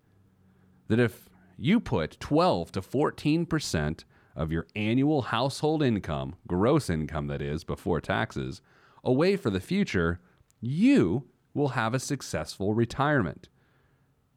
that 0.90 1.00
if 1.00 1.29
you 1.60 1.80
put 1.80 2.20
12 2.20 2.72
to 2.72 2.82
14% 2.82 4.04
of 4.36 4.52
your 4.52 4.66
annual 4.76 5.24
household 5.24 5.84
income, 5.84 6.36
gross 6.48 6.90
income 6.90 7.28
that 7.28 7.42
is, 7.42 7.64
before 7.64 8.00
taxes, 8.00 8.62
away 9.04 9.36
for 9.36 9.50
the 9.50 9.60
future, 9.60 10.20
you 10.62 11.26
will 11.54 11.70
have 11.70 11.94
a 11.94 12.00
successful 12.00 12.74
retirement. 12.74 13.50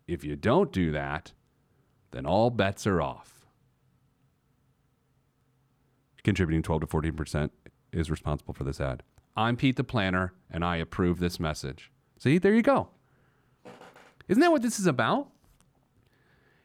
If 0.09 0.25
you 0.25 0.35
don't 0.35 0.73
do 0.73 0.91
that, 0.91 1.33
then 2.11 2.27
all 2.27 2.51
bets 2.51 2.87
are 2.87 3.01
off. 3.01 3.47
Contributing 6.25 6.63
12 6.63 6.83
to 6.83 6.87
14% 6.87 7.51
is 7.93 8.11
responsible 8.11 8.55
for 8.55 8.65
this 8.65 8.81
ad. 8.81 9.03
I'm 9.37 9.57
Pete 9.57 9.77
the 9.77 9.85
Planner, 9.85 10.33
and 10.51 10.65
I 10.65 10.77
approve 10.77 11.19
this 11.21 11.39
message. 11.39 11.91
See, 12.19 12.39
there 12.39 12.55
you 12.55 12.63
go. 12.63 12.89
Isn't 14.29 14.41
that 14.41 14.53
what 14.53 14.63
this 14.63 14.79
is 14.79 14.87
about? 14.87 15.29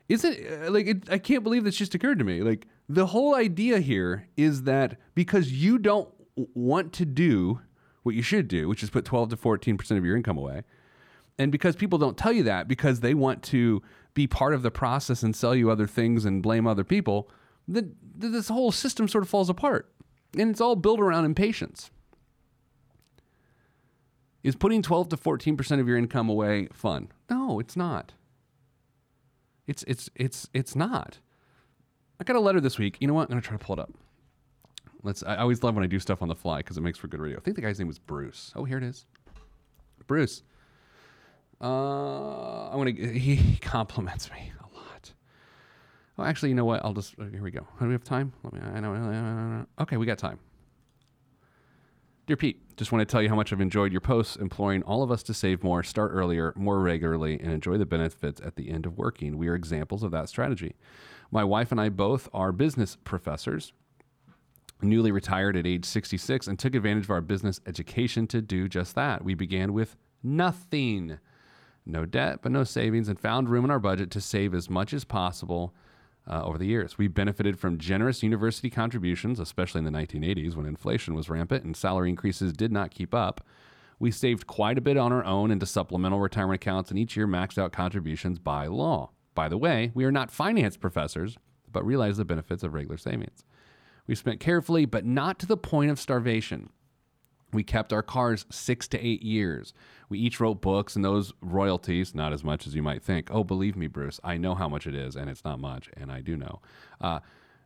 Isn't 0.09 0.37
uh, 0.39 0.71
like 0.71 0.87
it, 0.87 1.09
I 1.09 1.17
can't 1.17 1.43
believe 1.43 1.63
this 1.63 1.75
just 1.75 1.95
occurred 1.95 2.19
to 2.19 2.25
me. 2.25 2.41
Like 2.41 2.67
the 2.87 3.07
whole 3.07 3.35
idea 3.35 3.79
here 3.79 4.27
is 4.37 4.63
that 4.63 4.97
because 5.15 5.51
you 5.51 5.77
don't 5.77 6.09
want 6.35 6.93
to 6.93 7.05
do 7.05 7.61
what 8.03 8.15
you 8.15 8.21
should 8.21 8.47
do, 8.47 8.69
which 8.69 8.83
is 8.83 8.89
put 8.89 9.03
12 9.03 9.29
to 9.29 9.37
14% 9.37 9.97
of 9.97 10.05
your 10.05 10.15
income 10.15 10.37
away, 10.37 10.63
and 11.37 11.51
because 11.51 11.75
people 11.75 11.99
don't 11.99 12.17
tell 12.17 12.31
you 12.31 12.43
that 12.43 12.67
because 12.67 13.01
they 13.01 13.13
want 13.13 13.43
to 13.43 13.81
be 14.13 14.27
part 14.27 14.53
of 14.53 14.63
the 14.63 14.71
process 14.71 15.23
and 15.23 15.35
sell 15.35 15.53
you 15.53 15.69
other 15.69 15.87
things 15.87 16.25
and 16.25 16.41
blame 16.41 16.65
other 16.65 16.83
people, 16.83 17.29
then 17.67 17.95
this 18.01 18.47
whole 18.47 18.71
system 18.71 19.07
sort 19.07 19.23
of 19.23 19.29
falls 19.29 19.49
apart. 19.49 19.91
And 20.37 20.49
it's 20.49 20.61
all 20.61 20.75
built 20.75 20.99
around 20.99 21.25
impatience. 21.25 21.91
Is 24.43 24.55
putting 24.55 24.81
12 24.81 25.09
to 25.09 25.17
14% 25.17 25.79
of 25.79 25.87
your 25.87 25.97
income 25.97 26.29
away 26.29 26.67
fun? 26.71 27.09
No, 27.29 27.59
it's 27.59 27.75
not. 27.75 28.13
It's 29.67 29.83
it's 29.83 30.09
it's 30.15 30.47
it's 30.53 30.75
not. 30.75 31.19
I 32.19 32.23
got 32.23 32.35
a 32.35 32.39
letter 32.39 32.59
this 32.61 32.79
week. 32.79 32.97
You 32.99 33.07
know 33.07 33.13
what? 33.13 33.23
I'm 33.23 33.29
gonna 33.29 33.41
try 33.41 33.57
to 33.57 33.63
pull 33.63 33.73
it 33.73 33.79
up. 33.79 33.91
Let's. 35.03 35.23
I 35.23 35.35
always 35.37 35.61
love 35.63 35.75
when 35.75 35.83
I 35.83 35.87
do 35.87 35.99
stuff 35.99 36.21
on 36.21 36.27
the 36.27 36.35
fly 36.35 36.57
because 36.59 36.77
it 36.77 36.81
makes 36.81 36.97
for 36.97 37.07
good 37.07 37.19
radio. 37.19 37.37
I 37.37 37.41
think 37.41 37.55
the 37.55 37.61
guy's 37.61 37.77
name 37.77 37.87
was 37.87 37.99
Bruce. 37.99 38.51
Oh, 38.55 38.63
here 38.63 38.77
it 38.77 38.83
is. 38.83 39.05
Bruce. 40.07 40.41
Uh, 41.61 42.69
I'm 42.69 42.77
gonna. 42.77 42.91
He, 42.91 43.35
he 43.35 43.57
compliments 43.61 44.31
me 44.31 44.51
a 44.59 44.75
lot. 44.75 45.13
Oh, 46.17 46.23
actually, 46.23 46.49
you 46.49 46.55
know 46.55 46.65
what? 46.65 46.83
I'll 46.83 46.93
just. 46.93 47.15
uh, 47.19 47.25
Here 47.25 47.43
we 47.43 47.51
go. 47.51 47.67
Do 47.79 47.87
we 47.87 47.91
have 47.93 48.03
time? 48.03 48.33
Let 48.43 48.53
me. 48.53 48.59
I 48.61 48.79
know. 48.79 49.65
Okay, 49.81 49.97
we 49.97 50.05
got 50.05 50.17
time. 50.17 50.39
Dear 52.27 52.35
Pete, 52.35 52.75
just 52.75 52.91
want 52.91 53.07
to 53.07 53.09
tell 53.09 53.21
you 53.21 53.29
how 53.29 53.37
much 53.37 53.53
I've 53.53 53.61
enjoyed 53.61 53.93
your 53.93 54.01
posts 54.01 54.35
imploring 54.35 54.83
all 54.83 55.01
of 55.01 55.11
us 55.11 55.23
to 55.23 55.33
save 55.33 55.63
more, 55.63 55.81
start 55.81 56.11
earlier, 56.13 56.51
more 56.57 56.81
regularly, 56.81 57.39
and 57.39 57.53
enjoy 57.53 57.77
the 57.77 57.85
benefits 57.85 58.41
at 58.41 58.57
the 58.57 58.69
end 58.69 58.85
of 58.85 58.97
working. 58.97 59.37
We 59.37 59.47
are 59.47 59.55
examples 59.55 60.03
of 60.03 60.11
that 60.11 60.27
strategy. 60.27 60.75
My 61.31 61.45
wife 61.45 61.71
and 61.71 61.79
I 61.79 61.87
both 61.87 62.27
are 62.33 62.51
business 62.51 62.97
professors, 63.05 63.71
newly 64.81 65.09
retired 65.09 65.55
at 65.55 65.65
age 65.65 65.85
66, 65.85 66.47
and 66.47 66.59
took 66.59 66.75
advantage 66.75 67.05
of 67.05 67.11
our 67.11 67.21
business 67.21 67.61
education 67.65 68.27
to 68.27 68.41
do 68.41 68.67
just 68.67 68.93
that. 68.95 69.23
We 69.23 69.33
began 69.33 69.71
with 69.71 69.95
nothing 70.21 71.19
no 71.85 72.05
debt, 72.05 72.39
but 72.41 72.51
no 72.51 72.65
savings, 72.65 73.07
and 73.07 73.17
found 73.17 73.47
room 73.47 73.63
in 73.63 73.71
our 73.71 73.79
budget 73.79 74.11
to 74.11 74.19
save 74.19 74.53
as 74.53 74.69
much 74.69 74.93
as 74.93 75.05
possible 75.05 75.73
uh, 76.29 76.43
over 76.43 76.57
the 76.57 76.65
years. 76.65 76.97
We 76.97 77.07
benefited 77.07 77.59
from 77.59 77.77
generous 77.77 78.21
university 78.21 78.69
contributions, 78.69 79.39
especially 79.39 79.79
in 79.79 79.85
the 79.85 79.97
1980s 79.97 80.55
when 80.55 80.65
inflation 80.65 81.13
was 81.13 81.29
rampant 81.29 81.63
and 81.63 81.75
salary 81.75 82.09
increases 82.09 82.53
did 82.53 82.71
not 82.71 82.91
keep 82.91 83.13
up. 83.13 83.45
We 83.99 84.11
saved 84.11 84.45
quite 84.45 84.77
a 84.77 84.81
bit 84.81 84.97
on 84.97 85.11
our 85.11 85.23
own 85.23 85.49
into 85.49 85.65
supplemental 85.65 86.19
retirement 86.19 86.61
accounts 86.61 86.89
and 86.89 86.99
each 86.99 87.15
year 87.17 87.27
maxed 87.27 87.57
out 87.57 87.71
contributions 87.71 88.39
by 88.39 88.67
law. 88.67 89.11
By 89.33 89.49
the 89.49 89.57
way, 89.57 89.91
we 89.93 90.05
are 90.05 90.11
not 90.11 90.31
finance 90.31 90.77
professors, 90.77 91.37
but 91.71 91.85
realize 91.85 92.17
the 92.17 92.25
benefits 92.25 92.63
of 92.63 92.73
regular 92.73 92.97
savings. 92.97 93.43
We 94.05 94.15
spent 94.15 94.39
carefully, 94.39 94.85
but 94.85 95.05
not 95.05 95.39
to 95.39 95.45
the 95.45 95.57
point 95.57 95.91
of 95.91 95.99
starvation. 95.99 96.69
We 97.53 97.63
kept 97.63 97.93
our 97.93 98.03
cars 98.03 98.45
six 98.49 98.87
to 98.89 98.99
eight 98.99 99.23
years. 99.23 99.73
We 100.09 100.19
each 100.19 100.39
wrote 100.39 100.61
books, 100.61 100.95
and 100.95 101.03
those 101.03 101.33
royalties, 101.41 102.13
not 102.13 102.33
as 102.33 102.43
much 102.43 102.67
as 102.67 102.75
you 102.75 102.83
might 102.83 103.03
think. 103.03 103.29
Oh, 103.31 103.43
believe 103.43 103.75
me, 103.75 103.87
Bruce, 103.87 104.19
I 104.23 104.37
know 104.37 104.55
how 104.55 104.67
much 104.67 104.87
it 104.87 104.95
is, 104.95 105.15
and 105.15 105.29
it's 105.29 105.43
not 105.43 105.59
much, 105.59 105.89
and 105.95 106.11
I 106.11 106.21
do 106.21 106.35
know. 106.35 106.61
Uh, 106.99 107.19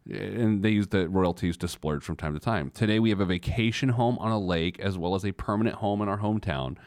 and 0.10 0.64
they 0.64 0.70
use 0.70 0.88
the 0.88 1.08
royalties 1.10 1.58
to 1.58 1.68
splurge 1.68 2.04
from 2.04 2.16
time 2.16 2.34
to 2.34 2.40
time. 2.40 2.72
Today, 2.72 3.00
we 3.00 3.10
have 3.10 3.20
a 3.20 3.26
vacation 3.26 3.90
home 3.90 4.18
on 4.20 4.32
a 4.32 4.40
lake 4.40 4.80
as 4.80 4.98
well 4.98 5.16
as 5.16 5.26
a 5.26 5.32
permanent 5.32 5.78
home 5.78 6.02
in 6.02 6.10
our 6.10 6.20
hometown. 6.20 6.78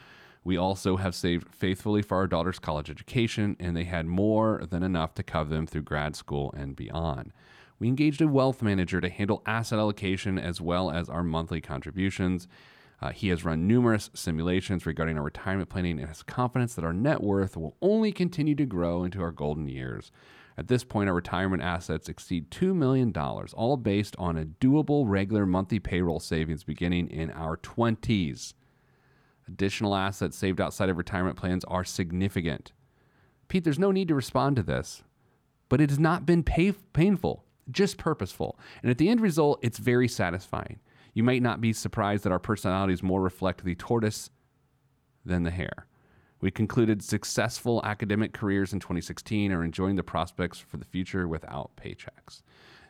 We 0.42 0.56
also 0.56 0.96
have 0.96 1.14
saved 1.14 1.48
faithfully 1.54 2.02
for 2.02 2.16
our 2.16 2.26
daughter's 2.26 2.58
college 2.58 2.90
education, 2.90 3.56
and 3.58 3.76
they 3.76 3.84
had 3.84 4.06
more 4.06 4.62
than 4.68 4.82
enough 4.82 5.14
to 5.14 5.22
cover 5.22 5.50
them 5.50 5.66
through 5.66 5.82
grad 5.82 6.16
school 6.16 6.52
and 6.56 6.76
beyond. 6.76 7.32
We 7.78 7.88
engaged 7.88 8.20
a 8.20 8.28
wealth 8.28 8.62
manager 8.62 9.00
to 9.00 9.08
handle 9.08 9.42
asset 9.46 9.78
allocation 9.78 10.38
as 10.38 10.60
well 10.60 10.90
as 10.90 11.08
our 11.08 11.22
monthly 11.22 11.60
contributions. 11.60 12.46
Uh, 13.04 13.10
he 13.10 13.28
has 13.28 13.44
run 13.44 13.66
numerous 13.66 14.08
simulations 14.14 14.86
regarding 14.86 15.18
our 15.18 15.24
retirement 15.24 15.68
planning 15.68 15.98
and 15.98 16.08
has 16.08 16.22
confidence 16.22 16.74
that 16.74 16.86
our 16.86 16.92
net 16.94 17.22
worth 17.22 17.54
will 17.54 17.76
only 17.82 18.10
continue 18.10 18.54
to 18.54 18.64
grow 18.64 19.04
into 19.04 19.20
our 19.20 19.30
golden 19.30 19.68
years. 19.68 20.10
At 20.56 20.68
this 20.68 20.84
point, 20.84 21.10
our 21.10 21.14
retirement 21.14 21.62
assets 21.62 22.08
exceed 22.08 22.50
$2 22.50 22.74
million, 22.74 23.12
all 23.14 23.76
based 23.76 24.16
on 24.18 24.38
a 24.38 24.46
doable 24.46 25.04
regular 25.06 25.44
monthly 25.44 25.78
payroll 25.78 26.18
savings 26.18 26.64
beginning 26.64 27.08
in 27.08 27.30
our 27.32 27.58
20s. 27.58 28.54
Additional 29.46 29.94
assets 29.94 30.38
saved 30.38 30.58
outside 30.58 30.88
of 30.88 30.96
retirement 30.96 31.36
plans 31.36 31.64
are 31.66 31.84
significant. 31.84 32.72
Pete, 33.48 33.64
there's 33.64 33.78
no 33.78 33.92
need 33.92 34.08
to 34.08 34.14
respond 34.14 34.56
to 34.56 34.62
this, 34.62 35.02
but 35.68 35.78
it 35.78 35.90
has 35.90 35.98
not 35.98 36.24
been 36.24 36.42
pay- 36.42 36.72
painful, 36.94 37.44
just 37.70 37.98
purposeful. 37.98 38.58
And 38.80 38.90
at 38.90 38.96
the 38.96 39.10
end 39.10 39.20
result, 39.20 39.58
it's 39.60 39.76
very 39.76 40.08
satisfying. 40.08 40.80
You 41.14 41.22
might 41.22 41.42
not 41.42 41.60
be 41.60 41.72
surprised 41.72 42.24
that 42.24 42.32
our 42.32 42.38
personalities 42.38 43.02
more 43.02 43.22
reflect 43.22 43.64
the 43.64 43.76
tortoise 43.76 44.30
than 45.24 45.44
the 45.44 45.50
hare. 45.50 45.86
We 46.40 46.50
concluded 46.50 47.02
successful 47.02 47.80
academic 47.84 48.34
careers 48.34 48.72
in 48.72 48.80
2016 48.80 49.52
are 49.52 49.64
enjoying 49.64 49.96
the 49.96 50.02
prospects 50.02 50.58
for 50.58 50.76
the 50.76 50.84
future 50.84 51.26
without 51.26 51.70
paychecks. 51.76 52.42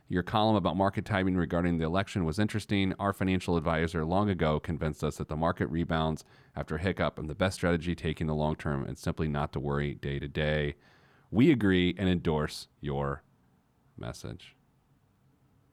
Your 0.08 0.22
column 0.22 0.56
about 0.56 0.76
market 0.76 1.04
timing 1.04 1.37
regarding 1.37 1.78
the 1.78 1.84
election 1.84 2.24
was 2.24 2.38
interesting. 2.38 2.94
Our 2.98 3.12
financial 3.12 3.56
advisor 3.56 4.04
long 4.04 4.28
ago 4.28 4.58
convinced 4.58 5.04
us 5.04 5.16
that 5.16 5.28
the 5.28 5.37
market 5.37 5.66
rebounds 5.68 6.24
after 6.56 6.76
a 6.76 6.80
hiccup 6.80 7.18
and 7.18 7.28
the 7.28 7.34
best 7.34 7.56
strategy 7.56 7.94
taking 7.94 8.26
the 8.26 8.34
long 8.34 8.56
term 8.56 8.84
and 8.84 8.98
simply 8.98 9.28
not 9.28 9.52
to 9.52 9.60
worry 9.60 9.94
day 9.94 10.18
to 10.18 10.28
day. 10.28 10.74
We 11.30 11.50
agree 11.50 11.94
and 11.96 12.08
endorse 12.08 12.68
your 12.80 13.22
message. 13.96 14.56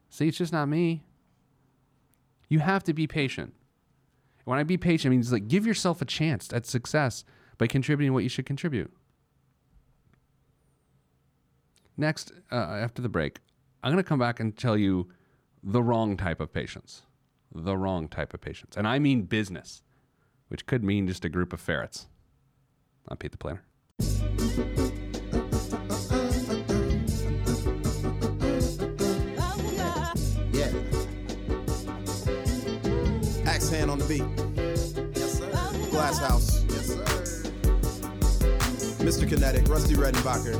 See, 0.08 0.28
it's 0.28 0.38
just 0.38 0.52
not 0.52 0.68
me. 0.68 1.04
You 2.52 2.58
have 2.58 2.84
to 2.84 2.92
be 2.92 3.06
patient. 3.06 3.54
When 4.44 4.58
I 4.58 4.62
be 4.62 4.76
patient, 4.76 5.10
it 5.10 5.16
means 5.16 5.32
like 5.32 5.48
give 5.48 5.66
yourself 5.66 6.02
a 6.02 6.04
chance 6.04 6.52
at 6.52 6.66
success 6.66 7.24
by 7.56 7.66
contributing 7.66 8.12
what 8.12 8.24
you 8.24 8.28
should 8.28 8.44
contribute. 8.44 8.92
Next, 11.96 12.30
uh, 12.50 12.56
after 12.56 13.00
the 13.00 13.08
break, 13.08 13.38
I'm 13.82 13.90
going 13.90 14.04
to 14.04 14.06
come 14.06 14.18
back 14.18 14.38
and 14.38 14.54
tell 14.54 14.76
you 14.76 15.08
the 15.62 15.82
wrong 15.82 16.14
type 16.18 16.40
of 16.40 16.52
patience. 16.52 17.04
The 17.54 17.74
wrong 17.74 18.06
type 18.06 18.34
of 18.34 18.42
patience. 18.42 18.76
And 18.76 18.86
I 18.86 18.98
mean 18.98 19.22
business, 19.22 19.82
which 20.48 20.66
could 20.66 20.84
mean 20.84 21.06
just 21.06 21.24
a 21.24 21.30
group 21.30 21.54
of 21.54 21.60
ferrets. 21.60 22.06
I'm 23.08 23.16
Pete 23.16 23.32
the 23.32 23.38
Planner. 23.38 23.64
Hand 33.72 33.90
on 33.90 33.98
the 33.98 34.04
beat. 34.04 34.22
Yes, 35.16 35.38
sir. 35.38 35.48
Glass 35.90 36.18
House. 36.18 36.62
Yes, 36.68 36.86
sir. 36.88 37.04
Mr. 39.02 39.26
Kinetic, 39.28 39.66
Rusty 39.66 39.94
Redenbacher. 39.94 40.56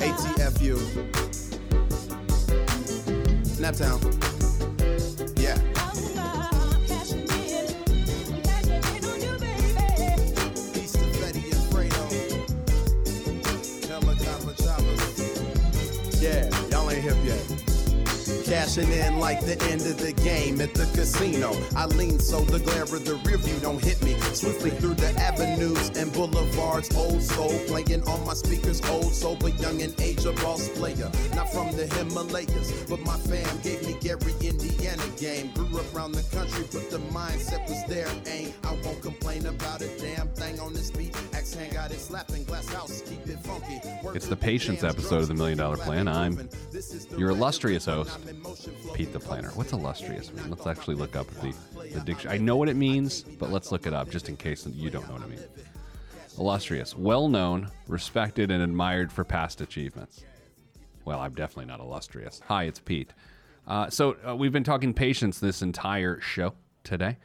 ATFU. 0.00 0.76
Naptown. 3.58 4.33
Cashing 18.64 18.92
in 18.92 19.18
like 19.20 19.40
the 19.44 19.60
end 19.64 19.82
of 19.82 19.98
the 19.98 20.14
game 20.24 20.58
at 20.58 20.72
the 20.72 20.86
casino. 20.96 21.52
I 21.76 21.84
lean 21.84 22.18
so 22.18 22.40
the 22.40 22.58
glare 22.60 22.84
of 22.84 23.04
the 23.04 23.16
rear 23.16 23.36
view 23.36 23.58
don't 23.60 23.78
hit 23.78 24.02
me. 24.02 24.18
Swiftly 24.32 24.70
through 24.70 24.94
the 24.94 25.10
avenues 25.20 25.90
and 25.90 26.10
boulevards, 26.14 26.96
old 26.96 27.22
soul 27.22 27.52
playing 27.66 28.02
on 28.08 28.24
my 28.24 28.32
speakers, 28.32 28.80
old 28.88 29.12
soul, 29.12 29.36
but 29.38 29.60
young 29.60 29.82
and 29.82 29.92
age 30.00 30.24
a 30.24 30.32
boss 30.40 30.70
player. 30.70 31.12
Not 31.34 31.52
from 31.52 31.76
the 31.76 31.86
Himalayas, 31.92 32.72
but 32.88 33.00
my 33.00 33.18
fam 33.18 33.60
gave 33.60 33.86
me 33.86 33.98
Gary, 34.00 34.32
Indiana 34.40 35.04
game. 35.18 35.52
Around 35.74 36.12
the 36.12 36.22
country, 36.36 36.64
but 36.72 36.88
the 36.88 36.98
mindset 37.12 37.68
was 37.68 37.84
there. 37.88 38.06
Ain't 38.26 38.54
I 38.62 38.74
won't 38.84 39.02
complain 39.02 39.46
about 39.46 39.80
a 39.82 39.88
damn 39.98 40.28
thing 40.28 40.60
on 40.60 40.72
this 40.72 40.92
beat. 40.92 41.16
Axe 41.32 41.54
hand 41.54 41.72
got 41.72 41.90
it 41.90 41.98
slapping, 41.98 42.44
glass 42.44 42.68
house, 42.68 43.02
keep 43.02 43.26
it 43.26 43.40
funky. 43.40 43.80
It's 44.14 44.28
the 44.28 44.36
patience 44.36 44.84
episode 44.84 45.22
of 45.22 45.28
the 45.28 45.34
Million 45.34 45.58
Dollar 45.58 45.76
Plan. 45.76 46.06
I'm 46.06 46.48
your 47.18 47.30
illustrious 47.30 47.86
host, 47.86 48.16
Pete 48.94 49.12
the 49.12 49.18
Planner. 49.18 49.50
What's 49.50 49.72
illustrious 49.72 50.32
mean? 50.32 50.48
Let's 50.48 50.64
actually 50.68 50.94
look 50.94 51.16
up 51.16 51.26
the, 51.40 51.52
the 51.92 52.00
dictionary. 52.00 52.38
I 52.38 52.40
know 52.40 52.54
what 52.54 52.68
it 52.68 52.76
means, 52.76 53.22
but 53.22 53.50
let's 53.50 53.72
look 53.72 53.88
it 53.88 53.92
up 53.92 54.10
just 54.10 54.28
in 54.28 54.36
case 54.36 54.64
you 54.68 54.90
don't 54.90 55.06
know 55.08 55.14
what 55.14 55.22
it 55.22 55.28
means. 55.28 55.46
Illustrious, 56.38 56.96
well 56.96 57.28
known, 57.28 57.68
respected, 57.88 58.52
and 58.52 58.62
admired 58.62 59.10
for 59.10 59.24
past 59.24 59.60
achievements. 59.60 60.24
Well, 61.04 61.18
I'm 61.18 61.34
definitely 61.34 61.66
not 61.66 61.80
illustrious. 61.80 62.40
Hi, 62.46 62.64
it's 62.64 62.78
Pete. 62.78 63.10
Uh, 63.66 63.88
so 63.88 64.16
uh, 64.26 64.36
we've 64.36 64.52
been 64.52 64.64
talking 64.64 64.92
patience 64.92 65.38
this 65.38 65.62
entire 65.62 66.20
show 66.20 66.54
today. 66.82 67.16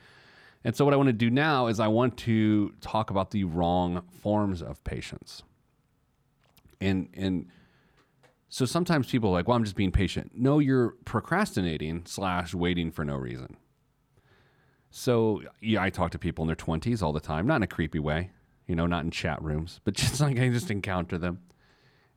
And 0.64 0.76
so 0.76 0.84
what 0.86 0.94
I 0.94 0.98
want 0.98 1.08
to 1.08 1.14
do 1.14 1.30
now 1.30 1.68
is 1.68 1.80
I 1.80 1.88
want 1.88 2.18
to 2.18 2.74
talk 2.82 3.10
about 3.10 3.32
the 3.32 3.46
wrong 3.46 4.04
forms 4.22 4.62
of 4.62 4.84
patience. 4.84 5.44
And 6.82 7.10
and 7.14 7.48
so 8.50 8.66
sometimes 8.66 9.10
people 9.10 9.30
are 9.30 9.34
like, 9.34 9.48
well, 9.48 9.56
I'm 9.56 9.64
just 9.64 9.76
being 9.76 9.92
patient. 9.92 10.32
No, 10.34 10.60
you're 10.60 10.96
procrastinating 11.06 12.04
slash 12.06 12.54
waiting 12.54 12.92
for 12.92 13.06
no 13.06 13.16
reason. 13.16 13.58
So 14.90 15.44
yeah, 15.62 15.84
I 15.84 15.92
talk 15.92 16.12
to 16.12 16.20
people 16.20 16.44
in 16.44 16.48
their 16.48 16.56
20s 16.56 17.04
all 17.04 17.14
the 17.14 17.20
time, 17.20 17.46
not 17.46 17.58
in 17.58 17.64
a 17.64 17.68
creepy 17.68 18.00
way, 18.00 18.32
you 18.66 18.76
know, 18.76 18.88
not 18.88 19.04
in 19.04 19.12
chat 19.12 19.42
rooms, 19.42 19.80
but 19.84 19.94
just 19.96 20.20
like 20.20 20.40
I 20.40 20.50
just 20.50 20.72
encounter 20.72 21.18
them, 21.18 21.42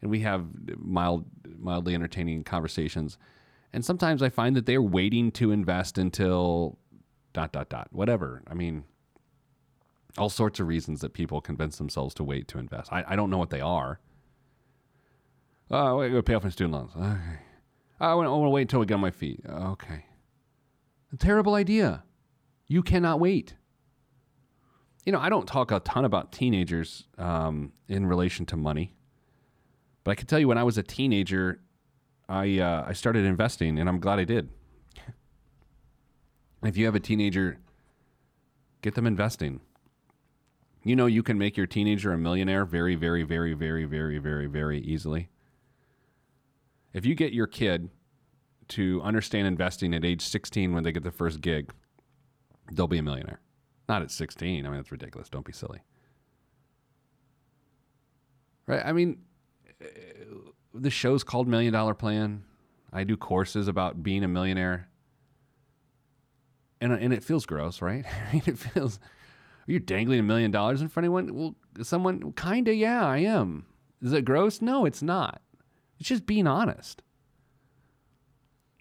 and 0.00 0.10
we 0.10 0.20
have 0.20 0.46
mild, 0.78 1.26
mildly 1.58 1.94
entertaining 1.94 2.44
conversations. 2.44 3.18
And 3.72 3.84
sometimes 3.84 4.22
I 4.22 4.28
find 4.28 4.54
that 4.56 4.66
they're 4.66 4.82
waiting 4.82 5.30
to 5.32 5.50
invest 5.50 5.96
until 5.98 6.78
dot 7.32 7.52
dot 7.52 7.68
dot 7.68 7.88
whatever. 7.90 8.42
I 8.46 8.54
mean, 8.54 8.84
all 10.18 10.28
sorts 10.28 10.60
of 10.60 10.66
reasons 10.66 11.00
that 11.00 11.14
people 11.14 11.40
convince 11.40 11.78
themselves 11.78 12.14
to 12.14 12.24
wait 12.24 12.48
to 12.48 12.58
invest. 12.58 12.92
I, 12.92 13.04
I 13.08 13.16
don't 13.16 13.30
know 13.30 13.38
what 13.38 13.50
they 13.50 13.62
are. 13.62 13.98
Oh, 15.70 15.96
wait, 15.96 16.10
go 16.10 16.20
pay 16.20 16.34
off 16.34 16.44
my 16.44 16.50
student 16.50 16.74
loans. 16.74 16.92
Okay. 16.94 17.38
I 17.98 18.14
want 18.14 18.26
to 18.26 18.50
wait 18.50 18.62
until 18.62 18.82
I 18.82 18.84
get 18.84 18.94
on 18.94 19.00
my 19.00 19.10
feet. 19.10 19.40
Okay. 19.48 20.04
A 21.12 21.16
terrible 21.16 21.54
idea. 21.54 22.02
You 22.66 22.82
cannot 22.82 23.20
wait. 23.20 23.54
You 25.06 25.12
know, 25.12 25.18
I 25.18 25.30
don't 25.30 25.46
talk 25.46 25.70
a 25.70 25.80
ton 25.80 26.04
about 26.04 26.30
teenagers 26.30 27.04
um, 27.16 27.72
in 27.88 28.06
relation 28.06 28.44
to 28.46 28.56
money, 28.56 28.94
but 30.04 30.10
I 30.10 30.14
can 30.14 30.26
tell 30.26 30.38
you 30.38 30.48
when 30.48 30.58
I 30.58 30.62
was 30.62 30.76
a 30.78 30.82
teenager, 30.82 31.60
I 32.32 32.58
uh, 32.58 32.84
I 32.88 32.94
started 32.94 33.26
investing, 33.26 33.78
and 33.78 33.90
I'm 33.90 34.00
glad 34.00 34.18
I 34.18 34.24
did. 34.24 34.48
if 36.64 36.78
you 36.78 36.86
have 36.86 36.94
a 36.94 37.00
teenager, 37.00 37.58
get 38.80 38.94
them 38.94 39.06
investing. 39.06 39.60
You 40.82 40.96
know, 40.96 41.04
you 41.04 41.22
can 41.22 41.36
make 41.36 41.58
your 41.58 41.66
teenager 41.66 42.10
a 42.10 42.16
millionaire 42.16 42.64
very, 42.64 42.94
very, 42.94 43.22
very, 43.22 43.52
very, 43.52 43.84
very, 43.84 44.18
very, 44.18 44.46
very 44.46 44.80
easily. 44.80 45.28
If 46.94 47.04
you 47.04 47.14
get 47.14 47.34
your 47.34 47.46
kid 47.46 47.90
to 48.68 49.02
understand 49.02 49.46
investing 49.46 49.92
at 49.94 50.02
age 50.02 50.22
16 50.22 50.72
when 50.72 50.84
they 50.84 50.90
get 50.90 51.02
their 51.02 51.12
first 51.12 51.42
gig, 51.42 51.70
they'll 52.72 52.88
be 52.88 52.98
a 52.98 53.02
millionaire. 53.02 53.40
Not 53.90 54.00
at 54.00 54.10
16. 54.10 54.64
I 54.64 54.68
mean, 54.68 54.78
that's 54.78 54.90
ridiculous. 54.90 55.28
Don't 55.28 55.44
be 55.44 55.52
silly. 55.52 55.82
Right? 58.66 58.82
I 58.84 58.92
mean, 58.92 59.18
the 60.74 60.90
show's 60.90 61.24
called 61.24 61.48
Million 61.48 61.72
Dollar 61.72 61.94
Plan. 61.94 62.44
I 62.92 63.04
do 63.04 63.16
courses 63.16 63.68
about 63.68 64.02
being 64.02 64.24
a 64.24 64.28
millionaire. 64.28 64.88
And, 66.80 66.92
and 66.92 67.12
it 67.12 67.22
feels 67.22 67.46
gross, 67.46 67.80
right? 67.80 68.04
I 68.28 68.32
mean, 68.32 68.42
it 68.46 68.58
feels 68.58 68.98
are 69.68 69.70
you're 69.70 69.80
dangling 69.80 70.18
a 70.18 70.24
million 70.24 70.50
dollars 70.50 70.82
in 70.82 70.88
front 70.88 71.06
of 71.06 71.16
anyone. 71.16 71.34
Well, 71.34 71.84
someone 71.84 72.32
kind 72.32 72.66
of, 72.68 72.74
yeah, 72.74 73.06
I 73.06 73.18
am. 73.18 73.66
Is 74.00 74.12
it 74.12 74.24
gross? 74.24 74.60
No, 74.60 74.84
it's 74.84 75.02
not. 75.02 75.40
It's 76.00 76.08
just 76.08 76.26
being 76.26 76.46
honest. 76.46 77.02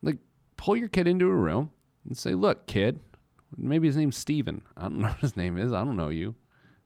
Like, 0.02 0.18
pull 0.58 0.76
your 0.76 0.88
kid 0.88 1.08
into 1.08 1.28
a 1.28 1.36
room 1.36 1.70
and 2.08 2.18
say, 2.18 2.34
look, 2.34 2.66
kid, 2.66 3.00
maybe 3.56 3.88
his 3.88 3.98
name's 3.98 4.18
Steven. 4.18 4.64
I 4.76 4.84
don't 4.84 4.98
know 5.00 5.10
what 5.10 5.20
his 5.20 5.38
name 5.38 5.58
is. 5.58 5.72
I 5.72 5.84
don't 5.84 5.98
know 5.98 6.10
you. 6.10 6.36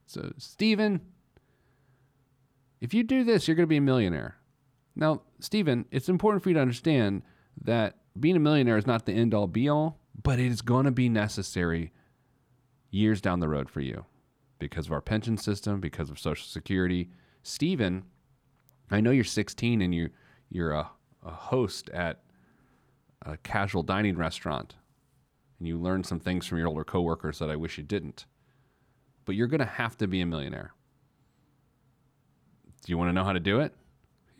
So, 0.05 0.33
Steven, 0.37 0.99
if 2.81 2.93
you 2.93 3.03
do 3.03 3.23
this, 3.23 3.47
you're 3.47 3.55
going 3.55 3.67
to 3.67 3.69
be 3.69 3.77
a 3.77 3.81
millionaire. 3.81 4.35
Now, 4.95 5.21
Steven, 5.39 5.85
it's 5.91 6.09
important 6.09 6.43
for 6.43 6.49
you 6.49 6.55
to 6.55 6.61
understand 6.61 7.23
that 7.63 7.97
being 8.19 8.35
a 8.35 8.39
millionaire 8.39 8.77
is 8.77 8.87
not 8.87 9.05
the 9.05 9.13
end 9.13 9.33
all 9.33 9.47
be 9.47 9.67
all, 9.67 9.99
but 10.21 10.39
it 10.39 10.47
is 10.47 10.61
going 10.61 10.85
to 10.85 10.91
be 10.91 11.09
necessary 11.09 11.91
years 12.89 13.19
down 13.19 13.39
the 13.39 13.49
road 13.49 13.69
for 13.69 13.81
you 13.81 14.05
because 14.57 14.85
of 14.85 14.93
our 14.93 15.01
pension 15.01 15.37
system, 15.37 15.81
because 15.81 16.09
of 16.09 16.17
Social 16.17 16.47
Security. 16.47 17.09
Steven, 17.43 18.03
I 18.89 19.01
know 19.01 19.11
you're 19.11 19.23
16 19.23 19.81
and 19.81 19.93
you 19.93 20.09
you're 20.49 20.71
a, 20.71 20.89
a 21.23 21.31
host 21.31 21.89
at 21.89 22.21
a 23.25 23.35
casual 23.37 23.83
dining 23.83 24.15
restaurant 24.15 24.75
and 25.59 25.67
you 25.67 25.77
learn 25.77 26.03
some 26.03 26.19
things 26.19 26.45
from 26.45 26.59
your 26.59 26.67
older 26.67 26.83
coworkers 26.83 27.39
that 27.39 27.49
I 27.49 27.55
wish 27.55 27.77
you 27.77 27.83
didn't. 27.83 28.25
But 29.25 29.35
you're 29.35 29.47
going 29.47 29.59
to 29.59 29.65
have 29.65 29.97
to 29.97 30.07
be 30.07 30.21
a 30.21 30.25
millionaire. 30.25 30.73
Do 32.85 32.91
you 32.91 32.97
want 32.97 33.09
to 33.09 33.13
know 33.13 33.23
how 33.23 33.33
to 33.33 33.39
do 33.39 33.59
it? 33.59 33.73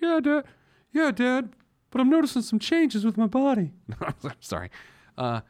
Yeah, 0.06 0.20
dad. 0.20 0.44
Yeah, 0.92 1.12
dad. 1.12 1.50
But 1.90 2.02
I'm 2.02 2.10
noticing 2.10 2.42
some 2.42 2.60
changes 2.60 3.06
with 3.06 3.18
my 3.18 3.28
body. 3.28 3.74
I'm 4.02 4.14
sorry. 4.40 4.70
Uh, 5.18 5.42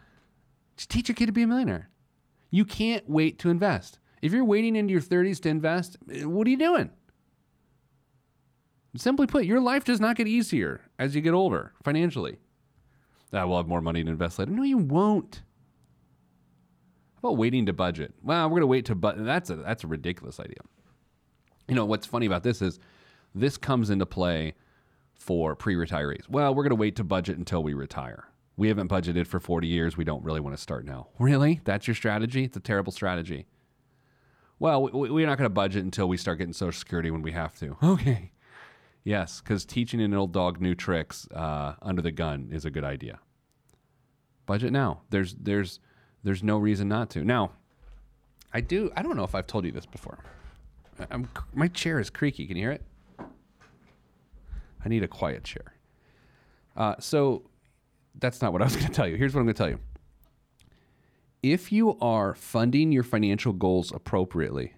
just 0.77 0.89
teach 0.89 1.09
your 1.09 1.15
kid 1.15 1.25
to 1.27 1.31
be 1.31 1.43
a 1.43 1.47
millionaire. 1.47 1.89
You 2.51 2.65
can't 2.65 3.07
wait 3.09 3.39
to 3.39 3.49
invest. 3.49 3.99
If 4.21 4.31
you're 4.31 4.45
waiting 4.45 4.75
into 4.75 4.91
your 4.91 5.01
30s 5.01 5.41
to 5.41 5.49
invest, 5.49 5.97
eh, 6.11 6.23
what 6.23 6.47
are 6.47 6.49
you 6.49 6.57
doing? 6.57 6.89
Simply 8.95 9.27
put, 9.27 9.45
your 9.45 9.59
life 9.59 9.83
does 9.83 9.99
not 9.99 10.15
get 10.15 10.27
easier 10.27 10.81
as 10.97 11.15
you 11.15 11.21
get 11.21 11.33
older 11.33 11.73
financially. 11.83 12.37
Ah, 13.33 13.45
we'll 13.45 13.57
have 13.57 13.67
more 13.67 13.81
money 13.81 14.03
to 14.03 14.09
invest 14.09 14.39
later. 14.39 14.51
No, 14.51 14.63
you 14.63 14.77
won't. 14.77 15.41
How 17.21 17.29
about 17.29 17.37
waiting 17.37 17.65
to 17.65 17.73
budget? 17.73 18.13
Well, 18.23 18.45
we're 18.45 18.51
going 18.51 18.61
to 18.61 18.67
wait 18.67 18.85
to 18.85 18.95
budget. 18.95 19.25
That's 19.25 19.49
a 19.49 19.55
that's 19.55 19.83
a 19.83 19.87
ridiculous 19.87 20.39
idea. 20.39 20.59
You 21.67 21.75
know 21.75 21.85
what's 21.85 22.05
funny 22.05 22.25
about 22.25 22.43
this 22.43 22.61
is 22.61 22.79
this 23.35 23.57
comes 23.57 23.89
into 23.89 24.05
play 24.05 24.53
for 25.13 25.55
pre-retirees. 25.55 26.27
Well, 26.29 26.55
we're 26.55 26.63
going 26.63 26.69
to 26.71 26.75
wait 26.75 26.95
to 26.97 27.03
budget 27.03 27.37
until 27.37 27.61
we 27.61 27.73
retire. 27.73 28.25
We 28.57 28.69
haven't 28.69 28.89
budgeted 28.89 29.27
for 29.27 29.39
40 29.39 29.67
years. 29.67 29.97
We 29.97 30.03
don't 30.05 30.23
really 30.23 30.39
want 30.39 30.55
to 30.55 30.61
start 30.61 30.85
now. 30.85 31.07
Really? 31.19 31.61
That's 31.65 31.87
your 31.87 31.95
strategy? 31.95 32.45
It's 32.45 32.55
a 32.57 32.61
terrible 32.61 32.91
strategy. 32.91 33.45
Well, 34.59 34.83
we- 34.83 35.09
we're 35.11 35.27
not 35.27 35.37
going 35.37 35.45
to 35.45 35.53
budget 35.53 35.83
until 35.83 36.07
we 36.07 36.15
start 36.17 36.37
getting 36.37 36.53
Social 36.53 36.77
Security 36.79 37.11
when 37.11 37.21
we 37.21 37.33
have 37.33 37.55
to. 37.59 37.77
Okay. 37.83 38.31
Yes, 39.03 39.39
because 39.39 39.65
teaching 39.65 40.01
an 40.01 40.15
old 40.15 40.31
dog 40.33 40.59
new 40.59 40.73
tricks 40.73 41.27
uh, 41.31 41.73
under 41.81 42.01
the 42.01 42.11
gun 42.11 42.49
is 42.51 42.65
a 42.65 42.71
good 42.71 42.83
idea. 42.83 43.19
Budget 44.47 44.71
now. 44.71 45.01
There's 45.11 45.35
there's 45.35 45.79
there's 46.23 46.41
no 46.41 46.57
reason 46.57 46.87
not 46.87 47.11
to. 47.11 47.23
Now, 47.23 47.51
I 48.51 48.61
do. 48.61 48.89
I 48.95 49.03
don't 49.03 49.15
know 49.15 49.23
if 49.23 49.35
I've 49.35 49.45
told 49.45 49.63
you 49.65 49.71
this 49.71 49.85
before. 49.85 50.17
I'm, 51.11 51.29
my 51.53 51.67
chair 51.67 51.99
is 51.99 52.09
creaky. 52.09 52.47
Can 52.47 52.57
you 52.57 52.63
hear 52.63 52.71
it? 52.71 52.83
I 54.85 54.89
need 54.89 55.03
a 55.03 55.07
quiet 55.07 55.43
chair. 55.43 55.73
Uh, 56.77 56.95
so 56.99 57.49
that's 58.19 58.41
not 58.41 58.53
what 58.53 58.61
I 58.61 58.65
was 58.65 58.75
going 58.75 58.87
to 58.87 58.93
tell 58.93 59.07
you. 59.07 59.15
Here's 59.17 59.33
what 59.33 59.41
I'm 59.41 59.47
going 59.47 59.55
to 59.55 59.57
tell 59.57 59.69
you. 59.69 59.79
If 61.41 61.71
you 61.71 61.97
are 61.99 62.33
funding 62.33 62.91
your 62.91 63.03
financial 63.03 63.53
goals 63.53 63.91
appropriately, 63.91 64.73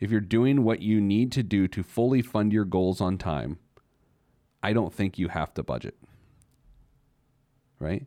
if 0.00 0.10
you're 0.10 0.20
doing 0.20 0.62
what 0.62 0.80
you 0.80 1.00
need 1.00 1.32
to 1.32 1.42
do 1.42 1.66
to 1.68 1.82
fully 1.82 2.22
fund 2.22 2.52
your 2.52 2.64
goals 2.64 3.00
on 3.00 3.18
time, 3.18 3.58
I 4.62 4.72
don't 4.72 4.92
think 4.92 5.18
you 5.18 5.28
have 5.28 5.54
to 5.54 5.62
budget. 5.62 5.96
Right? 7.78 8.06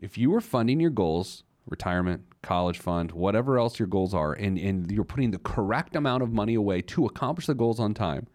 If 0.00 0.16
you 0.18 0.34
are 0.34 0.40
funding 0.40 0.80
your 0.80 0.90
goals, 0.90 1.44
retirement, 1.66 2.22
college 2.42 2.78
fund, 2.78 3.12
whatever 3.12 3.58
else 3.58 3.78
your 3.78 3.88
goals 3.88 4.14
are, 4.14 4.32
and, 4.32 4.58
and 4.58 4.90
you're 4.90 5.04
putting 5.04 5.30
the 5.30 5.38
correct 5.38 5.96
amount 5.96 6.22
of 6.22 6.32
money 6.32 6.54
away 6.54 6.82
to 6.82 7.06
accomplish 7.06 7.46
the 7.46 7.54
goals 7.54 7.80
on 7.80 7.94
time, 7.94 8.26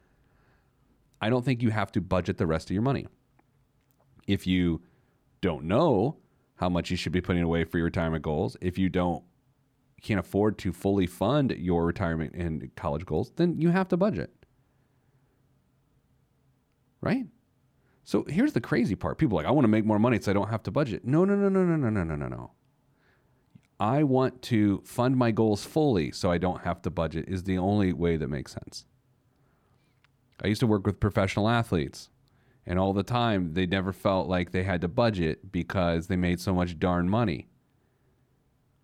I 1.21 1.29
don't 1.29 1.43
think 1.43 1.61
you 1.61 1.69
have 1.71 1.91
to 1.93 2.01
budget 2.01 2.37
the 2.37 2.47
rest 2.47 2.69
of 2.69 2.73
your 2.73 2.81
money. 2.81 3.07
If 4.27 4.47
you 4.47 4.81
don't 5.41 5.65
know 5.65 6.17
how 6.55 6.69
much 6.69 6.91
you 6.91 6.97
should 6.97 7.11
be 7.11 7.21
putting 7.21 7.43
away 7.43 7.63
for 7.63 7.77
your 7.77 7.85
retirement 7.85 8.23
goals, 8.23 8.57
if 8.61 8.77
you 8.77 8.89
don't 8.89 9.23
can't 10.01 10.19
afford 10.19 10.57
to 10.57 10.71
fully 10.71 11.05
fund 11.05 11.51
your 11.57 11.85
retirement 11.85 12.33
and 12.33 12.73
college 12.75 13.05
goals, 13.05 13.31
then 13.35 13.59
you 13.59 13.69
have 13.69 13.87
to 13.89 13.97
budget. 13.97 14.31
Right? 17.01 17.25
So 18.03 18.23
here's 18.27 18.53
the 18.53 18.61
crazy 18.61 18.95
part. 18.95 19.17
People 19.17 19.35
like, 19.37 19.45
I 19.45 19.51
want 19.51 19.65
to 19.65 19.69
make 19.69 19.85
more 19.85 19.99
money 19.99 20.19
so 20.19 20.31
I 20.31 20.33
don't 20.33 20.49
have 20.49 20.63
to 20.63 20.71
budget. 20.71 21.05
No, 21.05 21.25
no, 21.25 21.35
no, 21.35 21.49
no, 21.49 21.63
no, 21.63 21.75
no, 21.75 21.89
no, 21.89 22.03
no, 22.03 22.15
no, 22.15 22.27
no. 22.27 22.51
I 23.79 24.03
want 24.03 24.41
to 24.43 24.81
fund 24.83 25.15
my 25.15 25.31
goals 25.31 25.63
fully 25.63 26.11
so 26.11 26.31
I 26.31 26.37
don't 26.37 26.61
have 26.63 26.81
to 26.81 26.89
budget 26.89 27.25
is 27.27 27.43
the 27.43 27.57
only 27.57 27.93
way 27.93 28.17
that 28.17 28.27
makes 28.27 28.51
sense. 28.51 28.85
I 30.43 30.47
used 30.47 30.61
to 30.61 30.67
work 30.67 30.85
with 30.85 30.99
professional 30.99 31.49
athletes, 31.49 32.09
and 32.65 32.79
all 32.79 32.93
the 32.93 33.03
time 33.03 33.53
they 33.53 33.65
never 33.65 33.91
felt 33.91 34.27
like 34.27 34.51
they 34.51 34.63
had 34.63 34.81
to 34.81 34.87
budget 34.87 35.51
because 35.51 36.07
they 36.07 36.15
made 36.15 36.39
so 36.39 36.53
much 36.53 36.79
darn 36.79 37.09
money, 37.09 37.47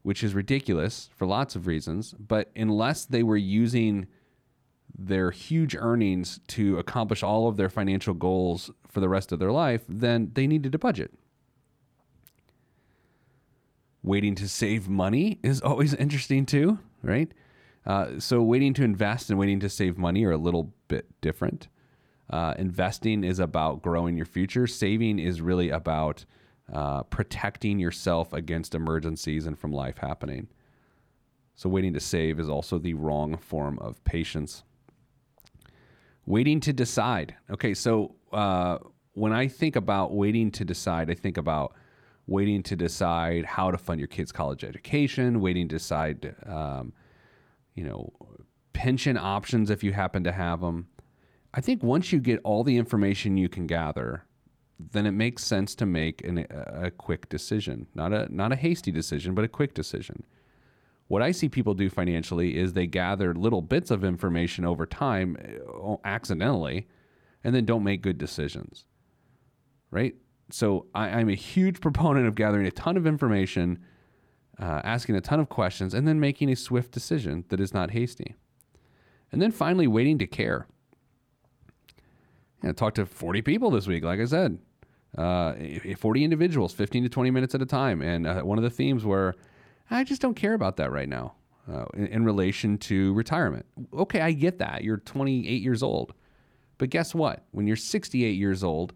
which 0.04 0.24
is 0.24 0.34
ridiculous 0.34 1.10
for 1.16 1.26
lots 1.26 1.56
of 1.56 1.68
reasons. 1.68 2.14
But 2.14 2.52
unless 2.56 3.06
they 3.06 3.24
were 3.24 3.38
using 3.38 4.08
their 4.98 5.32
huge 5.32 5.76
earnings 5.76 6.40
to 6.48 6.78
accomplish 6.78 7.24
all 7.24 7.48
of 7.48 7.58
their 7.58 7.70
financial 7.70 8.14
goals 8.14 8.72
for 8.88 9.00
the 9.00 9.10
rest 9.10 9.32
of 9.32 9.40
their 9.40 9.52
life, 9.52 9.84
then 9.88 10.32
they 10.34 10.48
needed 10.48 10.72
to 10.72 10.80
budget. 10.80 11.14
Waiting 14.04 14.36
to 14.36 14.48
save 14.48 14.88
money 14.88 15.40
is 15.44 15.62
always 15.62 15.94
interesting 15.96 16.46
too, 16.46 16.80
right? 17.02 17.32
Uh, 17.86 18.20
so, 18.20 18.42
waiting 18.42 18.74
to 18.74 18.84
invest 18.84 19.30
and 19.30 19.38
waiting 19.38 19.60
to 19.60 19.70
save 19.70 19.98
money 19.98 20.26
are 20.26 20.32
a 20.32 20.38
little 20.38 20.74
bit 20.88 21.06
different. 21.22 21.68
Uh, 22.30 22.56
investing 22.58 23.24
is 23.24 23.40
about 23.40 23.84
growing 23.84 24.18
your 24.18 24.26
future. 24.26 24.66
Saving 24.66 25.20
is 25.20 25.42
really 25.42 25.70
about 25.70 26.26
uh, 26.74 27.04
protecting 27.04 27.78
yourself 27.78 28.34
against 28.34 28.74
emergencies 28.74 29.46
and 29.46 29.58
from 29.58 29.72
life 29.72 30.00
happening. 30.00 30.48
So, 31.56 31.70
waiting 31.70 31.94
to 31.94 32.00
save 32.00 32.40
is 32.40 32.50
also 32.50 32.80
the 32.80 32.96
wrong 32.96 33.38
form 33.38 33.78
of 33.80 34.04
patience. 34.04 34.64
Waiting 36.26 36.60
to 36.62 36.74
decide. 36.74 37.36
Okay, 37.52 37.76
so 37.76 38.16
uh, 38.34 38.80
when 39.14 39.32
I 39.32 39.48
think 39.48 39.76
about 39.76 40.14
waiting 40.14 40.50
to 40.52 40.66
decide, 40.66 41.10
I 41.12 41.14
think 41.14 41.38
about 41.38 41.76
waiting 42.28 42.64
to 42.64 42.76
decide 42.76 43.46
how 43.46 43.72
to 43.72 43.78
fund 43.78 44.00
your 44.00 44.08
kid's 44.08 44.32
college 44.32 44.64
education, 44.64 45.40
waiting 45.40 45.68
to 45.70 45.76
decide, 45.76 46.36
um, 46.46 46.94
you 47.76 47.84
know, 47.84 48.12
pension 48.74 49.18
options 49.18 49.70
if 49.70 49.84
you 49.84 49.94
happen 49.94 50.24
to 50.24 50.32
have 50.32 50.62
them. 50.62 50.88
I 51.54 51.62
think 51.62 51.84
once 51.84 52.12
you 52.12 52.20
get 52.20 52.42
all 52.44 52.64
the 52.64 52.78
information 52.78 53.38
you 53.38 53.48
can 53.48 53.68
gather, 53.68 54.26
then 54.80 55.06
it 55.06 55.12
makes 55.12 55.44
sense 55.44 55.76
to 55.76 55.86
make 55.86 56.24
an, 56.26 56.46
a 56.50 56.92
quick 56.92 57.30
decision, 57.30 57.88
not 57.94 58.12
a 58.12 58.34
not 58.34 58.52
a 58.52 58.56
hasty 58.56 58.92
decision, 58.92 59.34
but 59.34 59.46
a 59.46 59.48
quick 59.48 59.74
decision. 59.74 60.24
What 61.08 61.22
I 61.22 61.32
see 61.32 61.50
people 61.50 61.76
do 61.76 61.90
financially 61.90 62.58
is 62.58 62.74
they 62.74 62.88
gather 62.88 63.34
little 63.34 63.62
bits 63.62 63.92
of 63.92 64.04
information 64.04 64.66
over 64.66 64.86
time 64.86 65.38
uh, 65.70 65.96
accidentally 66.04 66.88
and 67.44 67.54
then 67.54 67.64
don't 67.66 67.84
make 67.84 68.02
good 68.02 68.18
decisions. 68.18 68.86
Right? 69.92 70.16
So 70.50 70.88
I, 70.96 71.10
I'm 71.10 71.30
a 71.30 71.36
huge 71.36 71.80
proponent 71.88 72.28
of 72.28 72.36
gathering 72.36 72.66
a 72.66 72.72
ton 72.72 72.98
of 72.98 73.06
information, 73.06 73.80
uh, 74.60 74.82
asking 74.84 75.16
a 75.16 75.22
ton 75.22 75.40
of 75.40 75.50
questions, 75.50 75.94
and 75.94 76.08
then 76.08 76.20
making 76.20 76.50
a 76.50 76.56
swift 76.56 76.92
decision 76.92 77.46
that 77.50 77.60
is 77.60 77.74
not 77.74 77.92
hasty. 77.92 78.36
And 79.32 79.42
then 79.42 79.52
finally, 79.52 79.88
waiting 79.88 80.18
to 80.20 80.28
care. 80.28 80.68
I 82.64 82.72
talked 82.72 82.96
to 82.96 83.06
40 83.06 83.42
people 83.42 83.70
this 83.70 83.88
week, 83.88 84.04
like 84.04 84.20
I 84.20 84.26
said, 84.26 84.58
uh, 85.18 85.54
40 85.98 86.24
individuals, 86.24 86.74
15 86.74 87.04
to 87.04 87.10
20 87.10 87.32
minutes 87.32 87.54
at 87.54 87.62
a 87.62 87.66
time. 87.66 88.02
And 88.02 88.26
uh, 88.26 88.42
one 88.42 88.58
of 88.58 88.64
the 88.64 88.70
themes 88.70 89.04
were, 89.06 89.36
I 89.92 90.04
just 90.04 90.22
don't 90.22 90.36
care 90.36 90.54
about 90.54 90.78
that 90.78 90.92
right 90.92 91.10
now 91.10 91.36
uh, 91.72 91.86
in, 91.94 92.08
in 92.08 92.26
relation 92.26 92.78
to 92.80 93.14
retirement. 93.14 93.66
Okay, 93.94 94.22
I 94.22 94.32
get 94.32 94.60
that. 94.60 94.84
You're 94.84 94.98
28 94.98 95.62
years 95.62 95.84
old. 95.84 96.14
But 96.78 96.90
guess 96.90 97.16
what? 97.16 97.44
When 97.52 97.68
you're 97.68 97.76
68 97.76 98.32
years 98.32 98.64
old, 98.64 98.94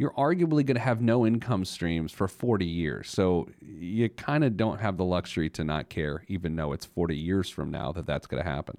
you're 0.00 0.12
arguably 0.12 0.64
going 0.64 0.76
to 0.76 0.80
have 0.80 1.02
no 1.02 1.26
income 1.26 1.62
streams 1.62 2.10
for 2.10 2.26
40 2.26 2.64
years. 2.64 3.10
So 3.10 3.50
you 3.60 4.08
kind 4.08 4.44
of 4.44 4.56
don't 4.56 4.80
have 4.80 4.96
the 4.96 5.04
luxury 5.04 5.50
to 5.50 5.62
not 5.62 5.90
care, 5.90 6.24
even 6.26 6.56
though 6.56 6.72
it's 6.72 6.86
40 6.86 7.14
years 7.14 7.50
from 7.50 7.70
now 7.70 7.92
that 7.92 8.06
that's 8.06 8.26
going 8.26 8.42
to 8.42 8.48
happen. 8.48 8.78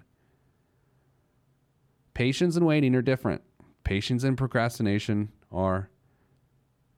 Patience 2.15 2.55
and 2.55 2.65
waiting 2.65 2.95
are 2.95 3.03
different. 3.03 3.43
Patience 3.83 4.23
and 4.23 4.35
procrastination 4.35 5.29
are 5.51 5.91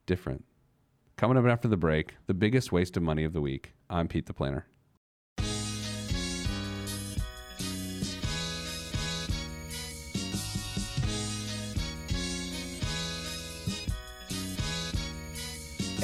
different. 0.06 0.46
Coming 1.18 1.38
up 1.38 1.46
after 1.46 1.68
the 1.68 1.76
break, 1.76 2.14
the 2.26 2.34
biggest 2.34 2.72
waste 2.72 2.96
of 2.96 3.04
money 3.04 3.26
of 3.26 3.34
the 3.34 3.42
week. 3.42 3.74
I'm 3.90 4.08
Pete 4.08 4.28
the 4.28 4.34
Planner. 4.34 4.66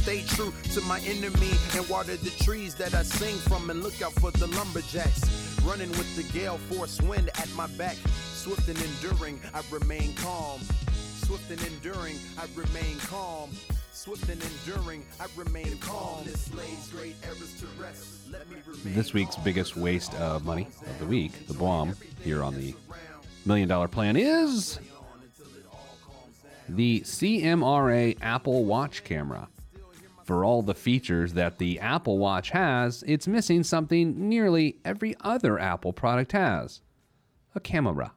Stay 0.00 0.22
true 0.22 0.50
to 0.72 0.80
my 0.88 0.98
enemy 1.00 1.50
and 1.76 1.86
water 1.90 2.16
the 2.16 2.30
trees 2.42 2.74
that 2.76 2.94
I 2.94 3.02
sing 3.02 3.36
from 3.36 3.68
and 3.68 3.82
look 3.82 4.00
out 4.00 4.12
for 4.14 4.30
the 4.30 4.46
lumberjacks. 4.46 5.60
Running 5.62 5.90
with 5.90 6.16
the 6.16 6.22
gale 6.32 6.56
force 6.56 7.02
wind 7.02 7.28
at 7.34 7.52
my 7.54 7.66
back. 7.76 7.96
Swift 8.32 8.66
and 8.68 8.80
enduring, 8.80 9.38
I 9.52 9.60
remain 9.70 10.14
calm. 10.14 10.60
Swift 11.26 11.50
and 11.50 11.62
enduring, 11.64 12.16
I 12.38 12.46
remain 12.56 12.96
calm. 13.00 13.50
Swift 13.92 14.26
and 14.30 14.42
enduring, 14.42 15.04
I 15.20 15.26
remain 15.36 15.76
calm. 15.80 16.24
This 16.24 16.52
lays 16.54 16.88
great 16.90 17.16
errors 17.22 17.60
to 17.60 17.66
rest. 17.78 18.30
Let 18.32 18.48
me 18.48 18.56
remain 18.66 18.94
This 18.94 19.12
week's 19.12 19.36
biggest 19.36 19.76
waste 19.76 20.14
of 20.14 20.46
money 20.46 20.66
of 20.86 20.98
the 20.98 21.04
week, 21.04 21.46
the 21.46 21.52
bomb 21.54 21.94
here 22.24 22.42
on 22.42 22.54
the 22.54 22.74
Million 23.44 23.68
Dollar 23.68 23.86
Plan 23.86 24.16
is 24.16 24.80
the 26.70 27.02
CMRA 27.02 28.16
Apple 28.22 28.64
Watch 28.64 29.04
camera. 29.04 29.46
For 30.30 30.44
all 30.44 30.62
the 30.62 30.74
features 30.74 31.32
that 31.32 31.58
the 31.58 31.80
Apple 31.80 32.16
Watch 32.16 32.50
has, 32.50 33.02
it's 33.04 33.26
missing 33.26 33.64
something 33.64 34.28
nearly 34.28 34.76
every 34.84 35.16
other 35.22 35.58
Apple 35.58 35.92
product 35.92 36.30
has 36.30 36.82
a 37.52 37.58
camera. 37.58 38.12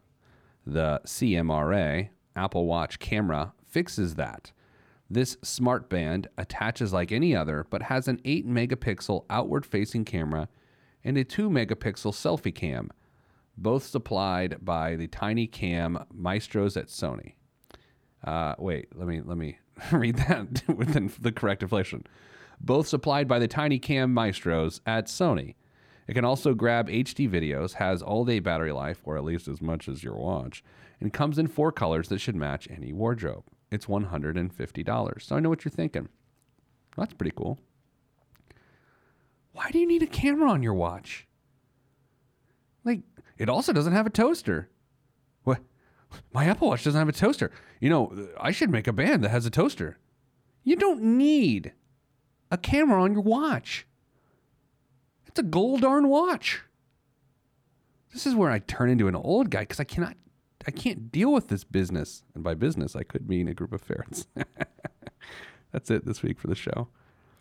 The 0.64 1.02
CMRA 1.08 2.10
Apple 2.36 2.68
Watch 2.68 3.00
camera 3.00 3.54
fixes 3.68 4.14
that. 4.14 4.52
This 5.10 5.38
smart 5.42 5.90
band 5.90 6.28
attaches 6.38 6.94
like 6.94 7.12
any 7.12 7.36
other, 7.36 7.66
but 7.72 7.82
has 7.82 8.08
an 8.08 8.22
8 8.24 8.48
megapixel 8.48 9.26
outward 9.32 9.66
facing 9.66 10.06
camera 10.06 10.50
and 11.04 11.18
a 11.18 11.24
2 11.24 11.50
megapixel 11.50 12.14
selfie 12.14 12.54
cam, 12.54 12.92
both 13.58 13.88
supplied 13.88 14.58
by 14.62 14.96
the 14.96 15.08
Tiny 15.08 15.48
Cam 15.48 16.06
Maestros 16.14 16.78
at 16.78 16.90
Sony. 16.90 17.34
Uh, 18.24 18.56
wait, 18.58 18.88
let 18.96 19.08
me 19.08 19.22
let 19.24 19.38
me 19.38 19.58
read 19.92 20.16
that 20.18 20.64
within 20.76 21.12
the 21.20 21.32
correct 21.32 21.64
inflation. 21.64 22.06
Both 22.60 22.88
supplied 22.88 23.28
by 23.28 23.40
the 23.40 23.48
Tiny 23.48 23.80
Cam 23.80 24.14
Maestros 24.14 24.82
at 24.86 25.08
Sony. 25.08 25.56
It 26.08 26.14
can 26.14 26.26
also 26.26 26.54
grab 26.54 26.90
HD 26.90 27.30
videos, 27.30 27.74
has 27.74 28.02
all 28.02 28.26
day 28.26 28.40
battery 28.40 28.72
life, 28.72 29.02
or 29.04 29.18
at 29.18 29.24
least 29.24 29.48
as 29.48 29.62
much 29.62 29.88
as 29.88 30.04
your 30.04 30.16
watch, 30.16 30.64
and 31.00 31.14
comes 31.14 31.38
in 31.38 31.48
four 31.48 31.72
colors 31.72 32.10
that 32.10 32.20
should 32.20 32.36
match 32.36 32.68
any 32.70 32.94
wardrobe. 32.94 33.44
It's 33.72 33.86
$150. 33.86 35.22
So 35.22 35.36
I 35.36 35.40
know 35.40 35.50
what 35.50 35.66
you're 35.66 35.72
thinking. 35.72 36.10
That's 36.98 37.14
pretty 37.14 37.34
cool. 37.36 37.60
Why 39.54 39.72
do 39.72 39.80
you 39.80 39.88
need 39.88 40.04
a 40.04 40.08
camera 40.08 40.50
on 40.50 40.64
your 40.64 40.74
watch? 40.74 41.28
Like, 42.84 43.02
it 43.38 43.50
also 43.50 43.72
doesn't 43.72 43.94
have 43.94 44.06
a 44.06 44.12
toaster. 44.12 44.70
My 46.34 46.46
Apple 46.46 46.70
Watch 46.70 46.84
doesn't 46.84 47.00
have 47.00 47.10
a 47.10 47.12
toaster. 47.12 47.52
You 47.80 47.90
know, 47.90 48.28
I 48.40 48.52
should 48.52 48.70
make 48.70 48.88
a 48.88 48.94
band 48.94 49.24
that 49.24 49.30
has 49.30 49.46
a 49.46 49.50
toaster. 49.50 49.98
You 50.64 50.76
don't 50.76 51.02
need 51.02 51.74
a 52.52 52.58
camera 52.58 53.02
on 53.02 53.14
your 53.14 53.22
watch. 53.22 53.86
It's 55.28 55.40
a 55.40 55.44
gold 55.44 55.82
darn 55.82 56.08
watch. 56.08 56.62
This 58.14 58.28
is 58.28 58.36
where 58.36 58.52
I 58.52 58.60
turn 58.60 58.90
into 58.90 59.08
an 59.08 59.16
old 59.16 59.50
guy 59.50 59.62
because 59.62 59.80
I 59.80 59.84
cannot, 59.84 60.16
I 60.68 60.72
can't 60.72 61.12
deal 61.12 61.34
with 61.34 61.48
this 61.48 61.64
business. 61.64 62.24
And 62.36 62.44
by 62.44 62.54
business, 62.54 62.96
I 62.96 63.04
could 63.04 63.28
mean 63.28 63.48
a 63.48 63.54
group 63.54 63.74
of 63.74 63.82
ferrets. 63.82 64.28
That's 65.72 65.90
it 65.90 66.06
this 66.06 66.22
week 66.22 66.40
for 66.40 66.48
the 66.48 66.56
show. 66.56 66.90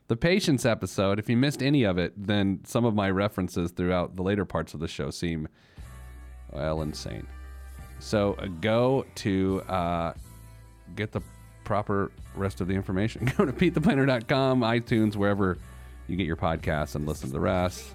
The 0.09 0.17
patience 0.17 0.65
episode, 0.65 1.19
if 1.19 1.29
you 1.29 1.37
missed 1.37 1.63
any 1.63 1.85
of 1.85 1.99
it, 1.99 2.15
then 2.17 2.61
some 2.65 2.85
of 2.85 2.95
my 2.95 3.11
references 3.11 3.71
throughout 3.71 4.17
the 4.17 4.23
later 4.23 4.45
parts 4.45 4.75
of 4.75 4.81
the 4.81 4.89
show 4.89 5.11
seem, 5.11 5.49
well, 6.51 6.83
insane. 6.83 7.27
So 8.03 8.35
uh, 8.35 8.47
go 8.61 9.07
to 9.17 9.63
uh, 9.69 10.15
get 10.97 11.13
the 11.13 11.23
proper 11.65 12.11
rest 12.35 12.61
of 12.61 12.67
the 12.67 12.75
information. 12.75 13.31
Go 13.39 13.47
to 13.47 13.53
PeteThePlanner.com, 13.53 14.61
iTunes, 14.61 15.15
wherever 15.15 15.57
you 16.09 16.17
get 16.17 16.27
your 16.27 16.37
podcasts, 16.37 16.97
and 16.97 17.07
listen 17.07 17.29
to 17.29 17.33
the 17.33 17.41
rest. 17.41 17.95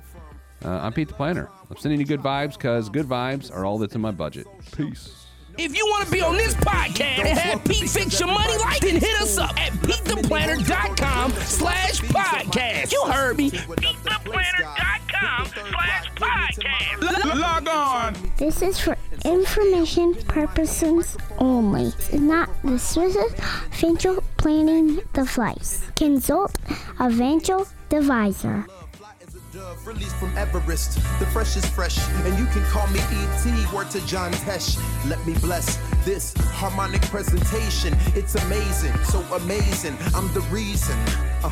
Uh, 0.64 0.70
I'm 0.70 0.94
Pete 0.94 1.10
the 1.10 1.14
Planner. 1.14 1.50
I'm 1.70 1.78
sending 1.78 2.00
you 2.00 2.06
good 2.06 2.22
vibes 2.22 2.54
because 2.54 2.90
good 2.90 3.06
vibes 3.06 3.54
are 3.54 3.66
all 3.66 3.78
that's 3.78 3.96
in 3.96 4.02
my 4.02 4.12
budget. 4.12 4.48
Peace. 4.76 5.26
If 5.58 5.76
you 5.76 5.86
want 5.88 6.06
to 6.06 6.12
be 6.12 6.22
on 6.22 6.38
this 6.38 6.54
podcast 6.56 7.20
and 7.20 7.38
have 7.38 7.66
Pete 7.66 7.90
fix 7.90 8.20
your 8.20 8.30
money 8.30 8.58
like, 8.60 8.80
then 8.80 8.96
hit 8.96 9.22
us 9.22 9.38
up 9.38 9.60
at 9.60 9.74
PeteThePlanner.com 9.74 11.32
slash 11.32 12.00
podcast. 12.02 12.92
You 12.92 13.04
heard 13.12 13.38
me. 13.38 13.52
PeteThePlanner.com 13.52 15.48
slash 15.48 16.12
podcast. 16.16 17.40
Log 17.40 17.68
on. 17.68 18.16
This 18.38 18.62
is 18.62 18.80
for 18.80 18.96
information 19.28 20.16
purposes 20.26 21.18
only. 21.38 21.88
It's 21.88 22.14
not 22.14 22.50
the 22.64 22.80
Swiss 22.80 23.18
financial 23.72 24.24
planning 24.38 25.02
device. 25.14 25.84
Consult 25.96 26.56
a 27.00 27.10
financial 27.10 27.68
advisor. 27.92 28.66
From 30.20 30.36
Everest, 30.38 30.96
the 31.20 31.26
fresh 31.28 31.56
is 31.56 31.66
fresh, 31.66 31.98
and 32.26 32.38
you 32.38 32.46
can 32.48 32.64
call 32.66 32.88
me 32.88 33.00
ET. 33.00 33.74
Word 33.74 33.90
to 33.92 34.06
John. 34.06 34.32
Let 35.08 35.26
me 35.26 35.34
bless 35.36 35.78
this 36.08 36.34
harmonic 36.38 37.02
presentation. 37.02 37.94
It's 38.16 38.36
amazing, 38.46 38.94
so 39.04 39.20
amazing. 39.36 39.98
I'm 40.16 40.32
the 40.34 40.40
reason. 40.50 40.98
Uh, 41.44 41.52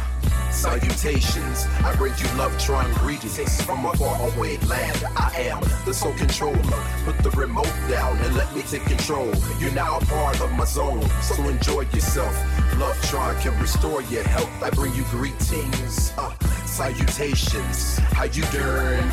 salutations, 0.49 1.65
I 1.83 1.93
bring 1.97 2.13
you 2.17 2.37
love, 2.37 2.57
drawing 2.63 2.93
greetings 2.93 3.61
from 3.63 3.85
a 3.85 3.93
faraway 3.97 4.55
land. 4.59 5.03
I 5.17 5.51
am 5.51 5.59
the 5.83 5.93
sole 5.93 6.13
controller. 6.13 6.81
Put 7.03 7.17
the 7.17 7.31
remote 7.31 7.75
down 7.89 8.17
and 8.19 8.33
let 8.37 8.55
me 8.55 8.61
take 8.61 8.85
control. 8.85 9.29
You're 9.59 9.73
now 9.73 9.97
a 9.97 10.05
part 10.05 10.39
of 10.39 10.49
my 10.53 10.63
zone, 10.63 11.05
so 11.21 11.35
enjoy 11.49 11.81
yourself. 11.93 12.33
Love 12.79 12.97
Tron 13.09 13.35
can 13.41 13.59
restore 13.59 14.03
your 14.03 14.23
health. 14.23 14.63
I 14.63 14.69
bring 14.69 14.95
you 14.95 15.03
greetings. 15.11 16.13
Uh, 16.17 16.33
salutations, 16.65 17.97
how 17.97 18.23
you 18.23 18.43
doing? 18.53 19.11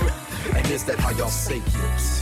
And 0.55 0.71
is 0.71 0.85
that 0.85 1.01
how 1.01 1.11
y'all 1.11 1.27
say 1.27 1.57
it? 1.57 2.22